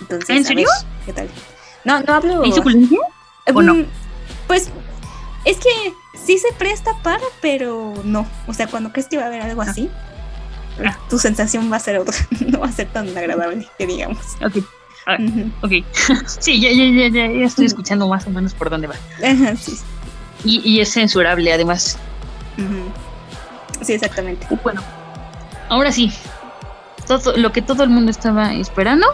Entonces, 0.00 0.30
¿En 0.30 0.44
serio? 0.44 0.68
¿Qué 1.06 1.12
tal? 1.12 1.28
No, 1.84 2.00
no 2.00 2.14
hablo. 2.14 2.44
¿Y 2.44 2.52
suculencia? 2.52 2.98
¿O 3.52 3.62
no? 3.62 3.74
Mm, 3.74 3.86
pues 4.46 4.70
es 5.44 5.56
que 5.58 5.94
sí 6.24 6.38
se 6.38 6.52
presta 6.54 6.92
para, 7.02 7.24
pero 7.40 7.94
no. 8.04 8.26
O 8.46 8.54
sea, 8.54 8.66
cuando 8.66 8.92
crees 8.92 9.08
que 9.08 9.16
va 9.16 9.24
a 9.24 9.26
haber 9.26 9.42
algo 9.42 9.62
así, 9.62 9.90
ah. 10.84 10.98
tu 11.08 11.18
sensación 11.18 11.70
va 11.70 11.76
a 11.76 11.80
ser 11.80 11.98
otra. 11.98 12.14
no 12.46 12.60
va 12.60 12.66
a 12.66 12.72
ser 12.72 12.88
tan 12.88 13.16
agradable, 13.16 13.68
que 13.78 13.86
digamos. 13.86 14.18
Ok. 14.44 14.64
Ah, 15.06 15.16
ok. 15.62 15.72
sí, 16.26 16.60
ya, 16.60 16.70
ya, 16.70 17.08
ya, 17.08 17.26
ya, 17.26 17.46
estoy 17.46 17.66
escuchando 17.66 18.06
más 18.06 18.26
o 18.26 18.30
menos 18.30 18.54
por 18.54 18.70
dónde 18.70 18.86
va. 18.86 18.94
sí. 19.56 19.78
y, 20.44 20.60
y, 20.68 20.80
es 20.80 20.92
censurable, 20.92 21.52
además. 21.52 21.98
Sí, 23.82 23.94
exactamente. 23.94 24.46
Bueno, 24.62 24.82
ahora 25.68 25.90
sí. 25.92 26.12
Todo, 27.06 27.36
lo 27.36 27.50
que 27.50 27.62
todo 27.62 27.82
el 27.82 27.90
mundo 27.90 28.10
estaba 28.10 28.54
esperando. 28.54 29.06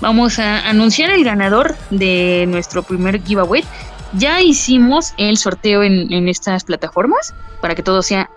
Vamos 0.00 0.38
a 0.38 0.68
anunciar 0.68 1.10
el 1.10 1.24
ganador 1.24 1.76
de 1.90 2.44
nuestro 2.48 2.82
primer 2.82 3.22
giveaway. 3.22 3.64
Ya 4.12 4.40
hicimos 4.40 5.12
el 5.18 5.36
sorteo 5.36 5.82
en, 5.82 6.28
estas 6.28 6.64
plataformas 6.64 7.34
para 7.60 7.74
que 7.74 7.82
todo 7.82 8.02
sea 8.02 8.30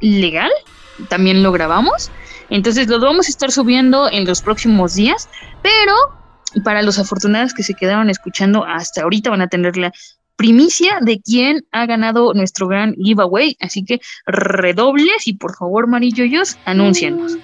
legal. 0.00 0.50
También 1.08 1.42
lo 1.42 1.52
grabamos. 1.52 2.10
Entonces 2.50 2.88
lo 2.88 3.00
vamos 3.00 3.26
a 3.26 3.30
estar 3.30 3.50
subiendo 3.50 4.10
en 4.10 4.26
los 4.26 4.42
próximos 4.42 4.94
días. 4.94 5.28
Pero 5.62 5.94
para 6.62 6.82
los 6.82 6.98
afortunados 6.98 7.54
que 7.54 7.62
se 7.62 7.74
quedaron 7.74 8.10
escuchando 8.10 8.64
hasta 8.64 9.02
ahorita 9.02 9.30
van 9.30 9.42
a 9.42 9.48
tener 9.48 9.76
la 9.76 9.92
primicia 10.36 10.98
de 11.00 11.20
quién 11.20 11.64
ha 11.72 11.86
ganado 11.86 12.34
nuestro 12.34 12.68
gran 12.68 12.94
giveaway. 12.94 13.56
Así 13.60 13.84
que 13.84 14.00
redobles 14.26 15.26
y 15.26 15.34
por 15.34 15.56
favor, 15.56 15.86
Marillollos, 15.88 16.58
anúncianos. 16.64 17.38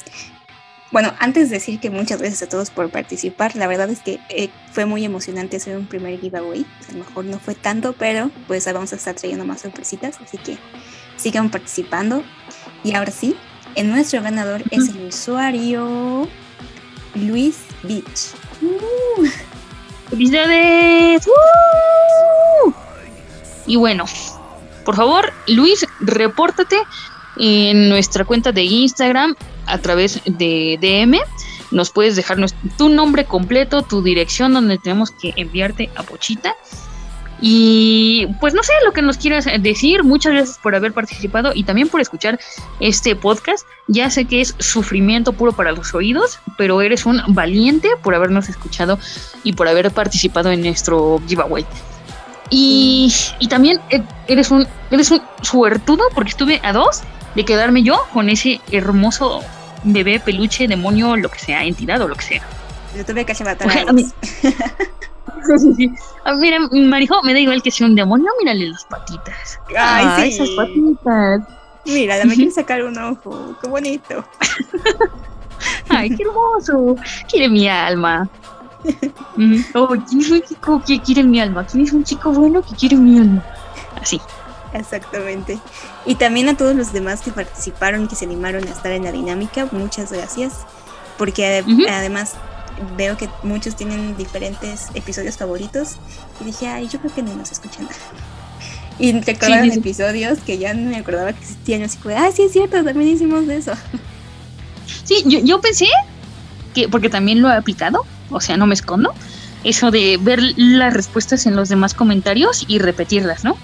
Bueno, 0.91 1.15
antes 1.21 1.51
de 1.51 1.57
decir 1.57 1.79
que 1.79 1.89
muchas 1.89 2.19
gracias 2.19 2.43
a 2.43 2.49
todos 2.49 2.71
por 2.71 2.91
participar, 2.91 3.55
la 3.55 3.69
verdad 3.69 3.89
es 3.91 4.01
que 4.01 4.19
eh, 4.29 4.51
fue 4.73 4.87
muy 4.87 5.05
emocionante 5.05 5.57
hacer 5.57 5.77
un 5.77 5.87
primer 5.87 6.19
giveaway. 6.19 6.67
a 6.89 6.93
lo 6.93 6.99
mejor 6.99 7.25
no 7.27 7.39
fue 7.39 7.55
tanto, 7.55 7.93
pero 7.93 8.31
pues 8.49 8.65
vamos 8.67 8.93
a 8.93 8.97
estar 8.97 9.15
trayendo 9.15 9.45
más 9.45 9.61
sorpresitas, 9.61 10.19
así 10.21 10.37
que 10.39 10.59
sigan 11.17 11.51
participando. 11.51 12.25
Y 12.83 12.95
ahora 12.95 13.13
sí, 13.13 13.37
en 13.77 13.91
nuestro 13.91 14.21
ganador 14.21 14.65
es 14.73 14.89
el 14.89 15.07
usuario 15.07 16.27
Luis 17.15 17.59
Beach. 17.85 18.35
Uh. 18.61 19.27
¡Felicidades! 20.11 21.25
¡Uh! 21.29 22.73
Y 23.67 23.77
bueno, 23.77 24.07
por 24.85 24.97
favor, 24.97 25.33
Luis, 25.47 25.87
repórtate 26.01 26.77
en 27.37 27.89
nuestra 27.89 28.25
cuenta 28.25 28.51
de 28.51 28.65
Instagram 28.65 29.37
a 29.71 29.79
través 29.79 30.21
de 30.25 30.79
DM. 30.81 31.19
Nos 31.71 31.91
puedes 31.91 32.17
dejar 32.17 32.39
tu 32.77 32.89
nombre 32.89 33.25
completo, 33.25 33.83
tu 33.83 34.03
dirección 34.03 34.53
donde 34.53 34.79
tenemos 34.79 35.11
que 35.11 35.33
enviarte 35.37 35.91
a 35.97 36.03
Pochita. 36.03 36.57
Y 37.43 38.27
pues 38.39 38.53
no 38.53 38.63
sé 38.63 38.73
lo 38.85 38.93
que 38.93 39.03
nos 39.03 39.17
quieras 39.17 39.47
decir. 39.61 40.05
Muchas 40.05 40.33
gracias 40.33 40.59
por 40.59 40.75
haber 40.75 40.93
participado 40.93 41.53
y 41.55 41.65
también 41.65 41.89
por 41.89 42.01
escuchar 42.01 42.39
este 42.81 43.17
podcast. 43.17 43.67
Ya 43.87 44.11
sé 44.11 44.27
que 44.27 44.43
es 44.43 44.55
sufrimiento 44.59 45.33
puro 45.33 45.53
para 45.53 45.73
los 45.73 45.95
oídos, 45.95 46.39
pero 46.59 46.83
eres 46.83 47.07
un 47.07 47.23
valiente 47.29 47.89
por 48.03 48.15
habernos 48.15 48.49
escuchado 48.49 48.99
y 49.43 49.55
por 49.55 49.69
haber 49.69 49.91
participado 49.91 50.51
en 50.51 50.63
nuestro 50.63 51.21
giveaway. 51.27 51.65
Y, 52.51 53.15
y 53.39 53.49
también 53.49 53.81
e, 53.91 54.03
eres 54.27 54.51
un, 54.51 54.67
eres 54.91 55.11
un 55.11 55.23
suertudo 55.41 56.03
porque 56.15 56.31
estuve 56.31 56.61
a 56.63 56.73
dos 56.73 57.03
de 57.35 57.45
quedarme 57.45 57.83
yo 57.83 58.05
con 58.13 58.29
ese 58.29 58.61
hermoso 58.73 59.43
bebé, 59.85 60.21
peluche, 60.21 60.69
demonio, 60.69 61.17
lo 61.17 61.31
que 61.31 61.39
sea, 61.39 61.65
entidad 61.65 62.01
o 62.01 62.09
lo 62.09 62.15
que 62.15 62.25
sea. 62.25 62.43
Yo 62.97 63.05
tuve 63.05 63.25
que 63.25 63.45
matar 63.45 63.89
a, 63.89 63.93
mí. 63.93 64.07
Ah, 66.25 66.35
mira, 66.35 66.59
Marijo, 66.71 67.23
me 67.23 67.33
da 67.33 67.41
igual 67.41 67.63
que 67.63 67.71
sea 67.71 67.87
un 67.87 67.95
demonio, 67.95 68.31
mírale 68.39 68.69
las 68.69 68.85
patitas. 68.85 69.59
Ay, 69.77 70.31
sí. 70.31 70.37
esas 70.37 70.51
patitas. 70.51 71.41
Mira, 71.87 72.25
me 72.25 72.35
quiere 72.35 72.51
sacar 72.51 72.85
un 72.85 72.99
ojo, 72.99 73.57
qué 73.61 73.69
bonito. 73.69 74.25
Ay, 75.89 76.11
qué 76.15 76.23
hermoso. 76.23 76.97
Quiere 77.29 77.49
mi 77.49 77.69
alma. 77.69 78.29
oh, 79.75 79.89
¿quién 80.09 80.21
es 80.21 80.31
un 80.31 80.43
chico 80.43 80.83
que 80.87 81.01
quiere 81.01 81.23
mi 81.23 81.41
alma? 81.41 81.67
¿Quién 81.67 81.85
es 81.85 81.93
un 81.93 82.05
chico 82.05 82.31
bueno 82.33 82.63
que 82.63 82.75
quiere 82.75 82.97
mi 82.97 83.19
alma? 83.19 83.45
Así. 84.01 84.21
Exactamente. 84.73 85.59
Y 86.07 86.15
también 86.15 86.49
a 86.49 86.57
todos 86.57 86.75
los 86.75 86.93
demás 86.93 87.21
que 87.21 87.31
participaron, 87.31 88.09
que 88.09 88.15
se 88.15 88.25
animaron 88.25 88.67
a 88.67 88.71
estar 88.71 88.93
en 88.93 89.05
la 89.05 89.13
dinámica, 89.13 89.69
muchas 89.73 90.13
gracias. 90.13 90.55
Porque 91.19 91.65
además 91.89 92.35
veo 92.97 93.17
que 93.17 93.29
muchos 93.43 93.77
tienen 93.77 94.17
diferentes 94.17 94.89
episodios 94.95 95.37
favoritos. 95.37 95.97
Y 96.41 96.45
dije, 96.45 96.69
ay, 96.69 96.89
yo 96.89 96.99
creo 97.01 97.15
que 97.15 97.23
ni 97.23 97.35
nos 97.35 97.53
escuchan. 97.53 97.89
Y 98.99 99.13
recordaron 99.13 99.73
episodios 99.73 100.41
que 100.41 100.59
ya 100.59 100.75
no 100.75 100.91
me 100.91 100.97
acordaba 100.99 101.33
que 101.33 101.41
existían. 101.41 101.83
Así 101.83 101.97
como, 101.97 102.15
ah, 102.19 102.31
sí 102.35 102.43
es 102.43 102.53
cierto, 102.53 102.85
también 102.85 103.09
hicimos 103.09 103.47
de 103.47 103.57
eso. 103.57 103.73
Sí, 105.05 105.23
yo, 105.25 105.39
yo 105.39 105.59
pensé 105.63 105.87
que, 106.75 106.87
porque 106.87 107.09
también 107.09 107.41
lo 107.41 107.49
he 107.49 107.55
aplicado, 107.55 108.05
o 108.29 108.43
sea, 108.43 108.59
no 108.59 108.67
me 108.67 108.75
escondo, 108.75 109.15
eso 109.65 109.91
de 109.91 110.19
ver 110.21 110.41
las 110.57 110.93
respuestas 110.93 111.47
en 111.47 111.57
los 111.57 111.71
demás 111.71 111.95
comentarios 111.95 112.67
y 112.69 112.79
repetirlas, 112.79 113.43
¿no? 113.43 113.57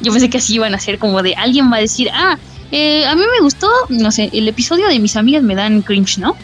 Yo 0.00 0.12
pensé 0.12 0.30
que 0.30 0.38
así 0.38 0.54
iban 0.54 0.74
a 0.74 0.78
ser 0.78 0.98
como 0.98 1.22
de 1.22 1.34
alguien 1.34 1.70
va 1.70 1.76
a 1.76 1.80
decir, 1.80 2.08
ah, 2.12 2.38
eh, 2.72 3.04
a 3.06 3.14
mí 3.16 3.22
me 3.22 3.42
gustó, 3.42 3.68
no 3.88 4.12
sé, 4.12 4.30
el 4.32 4.46
episodio 4.46 4.88
de 4.88 4.98
mis 4.98 5.16
amigas 5.16 5.42
me 5.42 5.54
dan 5.54 5.82
cringe, 5.82 6.18
¿no? 6.18 6.36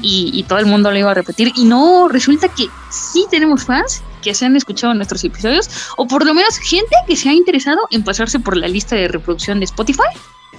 y, 0.00 0.30
y, 0.32 0.42
todo 0.44 0.58
el 0.58 0.66
mundo 0.66 0.90
lo 0.90 0.98
iba 0.98 1.10
a 1.10 1.14
repetir. 1.14 1.52
Y 1.56 1.64
no, 1.64 2.08
resulta 2.08 2.48
que 2.48 2.66
sí 2.90 3.26
tenemos 3.30 3.64
fans 3.64 4.02
que 4.22 4.34
se 4.34 4.46
han 4.46 4.56
escuchado 4.56 4.94
nuestros 4.94 5.22
episodios, 5.24 5.68
o 5.96 6.06
por 6.06 6.24
lo 6.24 6.32
menos 6.34 6.56
gente 6.58 6.94
que 7.06 7.16
se 7.16 7.28
ha 7.28 7.32
interesado 7.32 7.86
en 7.90 8.02
pasarse 8.02 8.40
por 8.40 8.56
la 8.56 8.68
lista 8.68 8.96
de 8.96 9.08
reproducción 9.08 9.58
de 9.60 9.66
Spotify 9.66 10.02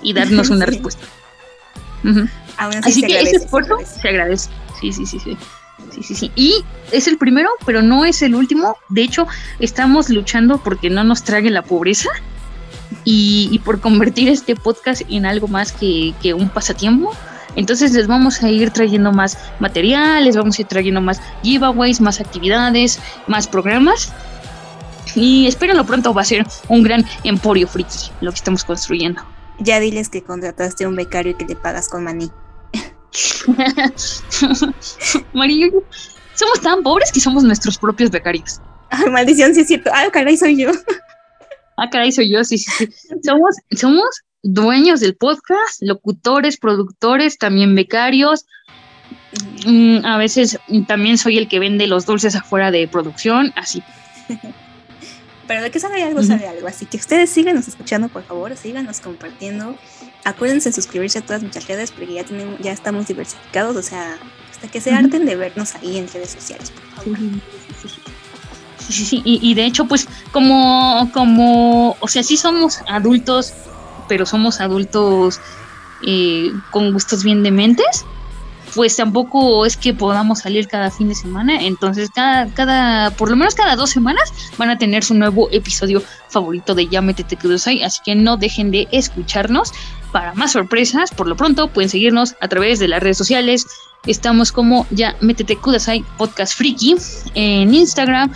y 0.02 0.14
darnos 0.14 0.50
una 0.52 0.66
respuesta. 0.66 1.04
Así, 2.58 3.02
que 3.02 3.20
ese 3.20 3.38
esfuerzo 3.38 3.78
se 3.84 4.08
agradece. 4.08 4.50
Sí, 4.80 4.92
sí, 4.92 5.06
sí, 5.06 5.20
sí. 5.20 5.38
Sí, 5.92 6.04
sí, 6.04 6.16
sí. 6.16 6.32
Y 6.36 6.64
es 6.92 7.08
el 7.08 7.18
primero, 7.18 7.50
pero 7.66 7.82
no 7.82 8.06
es 8.06 8.22
el 8.22 8.36
último. 8.36 8.78
De 8.90 9.02
hecho, 9.02 9.28
estamos 9.60 10.10
luchando 10.10 10.58
porque 10.60 10.90
no 10.90 11.04
nos 11.04 11.24
trague 11.24 11.50
la 11.50 11.64
pobreza 11.64 12.10
y, 13.04 13.60
por 13.64 13.80
convertir 13.80 14.30
este 14.30 14.56
podcast 14.56 15.04
en 15.10 15.26
algo 15.26 15.48
más 15.48 15.72
que, 15.72 16.14
que, 16.22 16.34
un 16.34 16.50
pasatiempo. 16.50 17.14
Entonces 17.56 17.94
les 17.94 18.08
vamos 18.08 18.44
a 18.44 18.50
ir 18.50 18.72
trayendo 18.72 19.14
más 19.14 19.38
materiales, 19.60 20.36
vamos 20.36 20.58
a 20.58 20.62
ir 20.62 20.68
trayendo 20.68 21.00
más 21.00 21.22
giveaways, 21.42 22.02
más 22.02 22.20
actividades, 22.20 23.00
más 23.28 23.48
programas. 23.48 24.12
Y 25.16 25.48
espérenlo 25.48 25.86
pronto, 25.86 26.14
va 26.14 26.22
a 26.22 26.26
ser 26.26 26.46
un 26.68 26.84
gran 26.84 27.06
emporio 27.24 27.68
friki 27.68 28.12
lo 28.22 28.32
que 28.32 28.38
estamos 28.38 28.64
construyendo. 28.64 29.22
Ya 29.60 29.80
diles 29.80 30.10
que 30.10 30.22
contrataste 30.22 30.84
a 30.84 30.90
un 30.90 30.98
becario 30.98 31.32
y 31.32 31.36
que 31.36 31.46
te 31.46 31.56
pagas 31.56 31.88
con 31.88 32.04
maní. 32.04 32.30
María, 35.34 35.68
somos 36.34 36.60
tan 36.62 36.84
pobres 36.84 37.12
que 37.14 37.22
somos 37.22 37.44
nuestros 37.44 37.78
propios 37.78 38.12
becarios. 38.12 38.60
Ay, 38.90 39.10
maldición, 39.10 39.56
sí 39.56 39.62
es 39.62 39.68
cierto. 39.68 39.90
Ah, 39.94 40.08
caray, 40.12 40.36
soy 40.36 40.58
yo. 40.58 40.72
Ah, 41.78 41.90
caray, 41.90 42.12
soy 42.12 42.30
yo, 42.30 42.44
sí, 42.44 42.58
sí, 42.58 42.72
sí. 42.72 43.16
Somos, 43.24 43.56
somos 43.72 44.06
dueños 44.44 45.00
del 45.00 45.16
podcast, 45.16 45.82
locutores, 45.82 46.58
productores, 46.58 47.38
también 47.38 47.76
becarios. 47.76 48.46
Mm, 49.66 50.06
a 50.06 50.18
veces 50.18 50.60
también 50.88 51.18
soy 51.18 51.38
el 51.38 51.48
que 51.48 51.60
vende 51.60 51.88
los 51.88 52.06
dulces 52.06 52.36
afuera 52.36 52.72
de 52.72 52.88
producción, 52.88 53.52
así. 53.56 53.84
Pero 55.48 55.62
de 55.62 55.70
que 55.70 55.80
sabe 55.80 56.02
algo, 56.04 56.24
sabe 56.24 56.48
algo. 56.48 56.68
Así 56.68 56.86
que 56.86 56.98
ustedes 56.98 57.30
síganos 57.30 57.68
escuchando, 57.68 58.10
por 58.10 58.24
favor, 58.24 58.56
síganos 58.58 59.00
compartiendo. 59.00 59.78
Acuérdense 60.24 60.70
de 60.70 60.74
suscribirse 60.74 61.20
a 61.20 61.22
todas 61.22 61.42
nuestras 61.42 61.68
redes 61.68 61.92
porque 61.92 62.14
ya 62.14 62.24
tenemos, 62.24 62.60
ya 62.60 62.72
estamos 62.72 63.08
diversificados, 63.08 63.76
o 63.76 63.84
sea, 63.84 64.18
hasta 64.50 64.68
que 64.68 64.82
se 64.82 64.92
harten 64.92 65.26
de 65.26 65.36
vernos 65.36 65.76
ahí 65.76 65.98
en 65.98 66.08
redes 66.08 66.32
sociales, 66.32 66.72
por 66.72 66.84
favor. 66.84 67.20
Sí, 67.20 67.42
sí, 68.94 69.06
sí. 69.06 69.22
Y, 69.26 69.40
y, 69.42 69.54
de 69.54 69.66
hecho, 69.66 69.86
pues, 69.86 70.08
como, 70.32 71.10
como, 71.14 71.96
o 72.00 72.08
sea, 72.08 72.24
sí 72.24 72.38
somos 72.38 72.80
adultos, 72.88 73.54
pero 74.08 74.26
somos 74.26 74.62
adultos 74.62 75.40
eh, 76.06 76.52
con 76.72 76.94
gustos 76.94 77.24
bien 77.24 77.44
dementes 77.44 78.06
pues 78.76 78.98
tampoco 78.98 79.66
es 79.66 79.78
que 79.78 79.94
podamos 79.94 80.40
salir 80.40 80.68
cada 80.68 80.92
fin 80.92 81.08
de 81.08 81.16
semana. 81.16 81.62
Entonces, 81.62 82.10
cada, 82.14 82.48
cada, 82.54 83.10
por 83.12 83.30
lo 83.30 83.38
menos 83.38 83.56
cada 83.56 83.78
dos 83.78 83.90
semanas 83.90 84.32
van 84.58 84.70
a 84.70 84.78
tener 84.78 85.04
su 85.04 85.14
nuevo 85.14 85.48
episodio 85.52 86.04
favorito 86.28 86.76
de 86.76 86.88
Ya 86.90 87.02
Métete 87.02 87.38
Kudasai. 87.38 87.82
Así 87.84 88.02
que 88.04 88.16
no 88.16 88.36
dejen 88.36 88.72
de 88.72 88.88
escucharnos. 88.92 89.72
Para 90.12 90.34
más 90.34 90.54
sorpresas, 90.54 91.12
por 91.12 91.28
lo 91.28 91.36
pronto 91.36 91.68
pueden 91.68 91.90
seguirnos 91.90 92.36
a 92.40 92.48
través 92.48 92.80
de 92.80 92.88
las 92.88 93.02
redes 93.02 93.18
sociales. 93.18 93.66
Estamos 94.06 94.52
como 94.52 94.86
Ya 94.92 95.16
Métete 95.22 95.56
Kudasai 95.56 96.06
Podcast 96.18 96.58
Freaky 96.58 96.96
en 97.34 97.74
Instagram, 97.74 98.32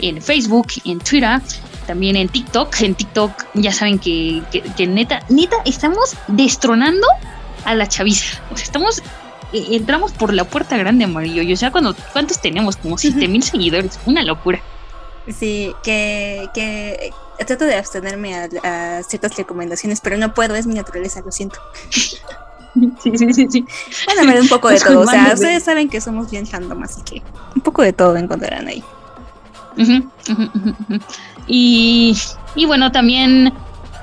en 0.00 0.20
Facebook, 0.20 0.68
en 0.84 0.98
Twitter 0.98 1.40
también 1.86 2.16
en 2.16 2.28
TikTok. 2.28 2.80
En 2.80 2.94
TikTok 2.94 3.32
ya 3.54 3.72
saben 3.72 3.98
que, 3.98 4.42
que, 4.76 4.86
neta, 4.86 5.20
neta, 5.28 5.56
estamos 5.64 6.16
destronando 6.26 7.06
a 7.64 7.74
la 7.74 7.86
chaviza. 7.88 8.42
O 8.52 8.56
sea, 8.56 8.64
estamos 8.64 9.02
eh, 9.52 9.68
entramos 9.70 10.12
por 10.12 10.32
la 10.34 10.44
puerta 10.44 10.76
grande 10.76 11.04
amarillo. 11.04 11.42
Y 11.42 11.52
o 11.52 11.56
sea, 11.56 11.70
cuando, 11.70 11.94
¿cuántos 12.12 12.40
tenemos? 12.40 12.76
Como 12.76 12.98
7 12.98 13.28
mil 13.28 13.42
seguidores. 13.42 13.98
Una 14.06 14.22
locura. 14.22 14.60
Sí, 15.28 15.74
que, 15.82 16.48
que 16.54 17.12
trato 17.44 17.64
de 17.64 17.76
abstenerme 17.76 18.34
a, 18.34 19.02
ciertas 19.02 19.36
recomendaciones, 19.36 20.00
pero 20.00 20.16
no 20.16 20.34
puedo, 20.34 20.54
es 20.54 20.66
mi 20.66 20.74
naturaleza, 20.74 21.22
lo 21.24 21.32
siento. 21.32 21.60
Sí, 23.02 23.10
sí, 23.16 23.32
sí, 23.32 23.46
sí. 23.50 23.64
Bueno, 24.04 24.24
me 24.24 24.34
da 24.34 24.42
un 24.42 24.48
poco 24.48 24.68
de 24.68 24.78
todo. 24.78 25.00
O 25.00 25.06
sea, 25.06 25.32
ustedes 25.32 25.62
saben 25.62 25.88
que 25.88 25.98
somos 25.98 26.30
bien 26.30 26.46
random, 26.46 26.82
así 26.82 27.00
que 27.00 27.22
un 27.54 27.62
poco 27.62 27.80
de 27.80 27.94
todo 27.94 28.18
encontrarán 28.18 28.68
ahí. 28.68 28.84
Y, 31.46 32.16
y 32.54 32.66
bueno, 32.66 32.92
también 32.92 33.52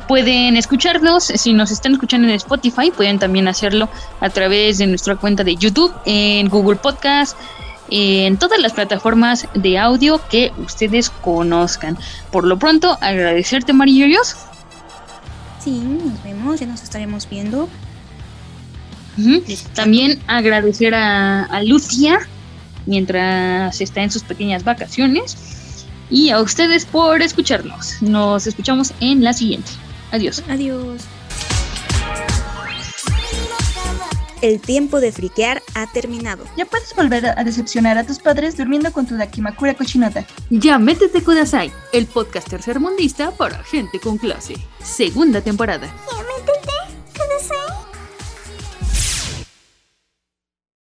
Pueden 0.08 0.58
escucharnos, 0.58 1.24
si 1.24 1.54
nos 1.54 1.72
están 1.72 1.94
escuchando 1.94 2.28
en 2.28 2.34
Spotify, 2.34 2.92
pueden 2.92 3.20
también 3.20 3.48
hacerlo 3.48 3.88
a 4.20 4.30
través 4.30 4.78
de 4.78 4.88
nuestra 4.88 5.16
cuenta 5.16 5.44
de 5.44 5.56
YouTube, 5.56 5.94
en 6.06 6.50
Google 6.50 6.76
Podcast, 6.76 7.38
en 7.90 8.38
todas 8.38 8.60
las 8.60 8.74
plataformas 8.74 9.48
de 9.54 9.78
audio 9.78 10.20
que 10.30 10.52
ustedes 10.58 11.10
conozcan. 11.10 11.98
Por 12.32 12.44
lo 12.44 12.60
pronto, 12.60 12.98
agradecerte, 13.00 13.72
Marillos. 13.72 14.36
Sí, 15.64 15.80
nos 15.80 16.22
vemos, 16.24 16.60
ya 16.60 16.66
nos 16.68 16.84
estaremos 16.84 17.30
viendo. 17.30 17.70
También 19.74 20.22
agradecer 20.28 20.96
a, 20.96 21.46
a 21.46 21.64
Lucia 21.64 22.20
mientras 22.86 23.80
está 23.80 24.04
en 24.04 24.12
sus 24.12 24.24
pequeñas 24.24 24.66
vacaciones 24.66 25.53
y 26.10 26.30
a 26.30 26.42
ustedes 26.42 26.86
por 26.86 27.22
escucharnos. 27.22 28.02
Nos 28.02 28.48
escuchamos 28.48 28.94
en 29.00 29.24
la 29.24 29.34
siguiente. 29.34 29.72
Adiós. 30.12 30.44
Adiós. 30.50 31.02
El 34.42 34.60
tiempo 34.60 35.00
de 35.00 35.14
friquear 35.14 35.64
ha 35.74 35.90
terminado. 35.94 36.44
Ya 36.58 36.66
puedes 36.66 36.94
volver 36.94 37.26
a 37.26 37.44
decepcionar 37.46 37.98
a 37.98 38.06
tus 38.06 38.20
padres 38.20 38.58
durmiendo 38.58 38.92
con 38.92 39.08
tu 39.08 39.16
Dakimakura 39.16 39.74
cochinota. 39.74 40.26
Ya 40.50 40.78
métete 40.78 41.24
Kudasai, 41.24 41.72
el 41.94 42.08
podcast 42.08 42.50
tercermundista 42.50 43.32
para 43.32 43.64
gente 43.64 44.02
con 44.02 44.18
clase. 44.18 44.56
Segunda 44.84 45.40
temporada. 45.40 45.88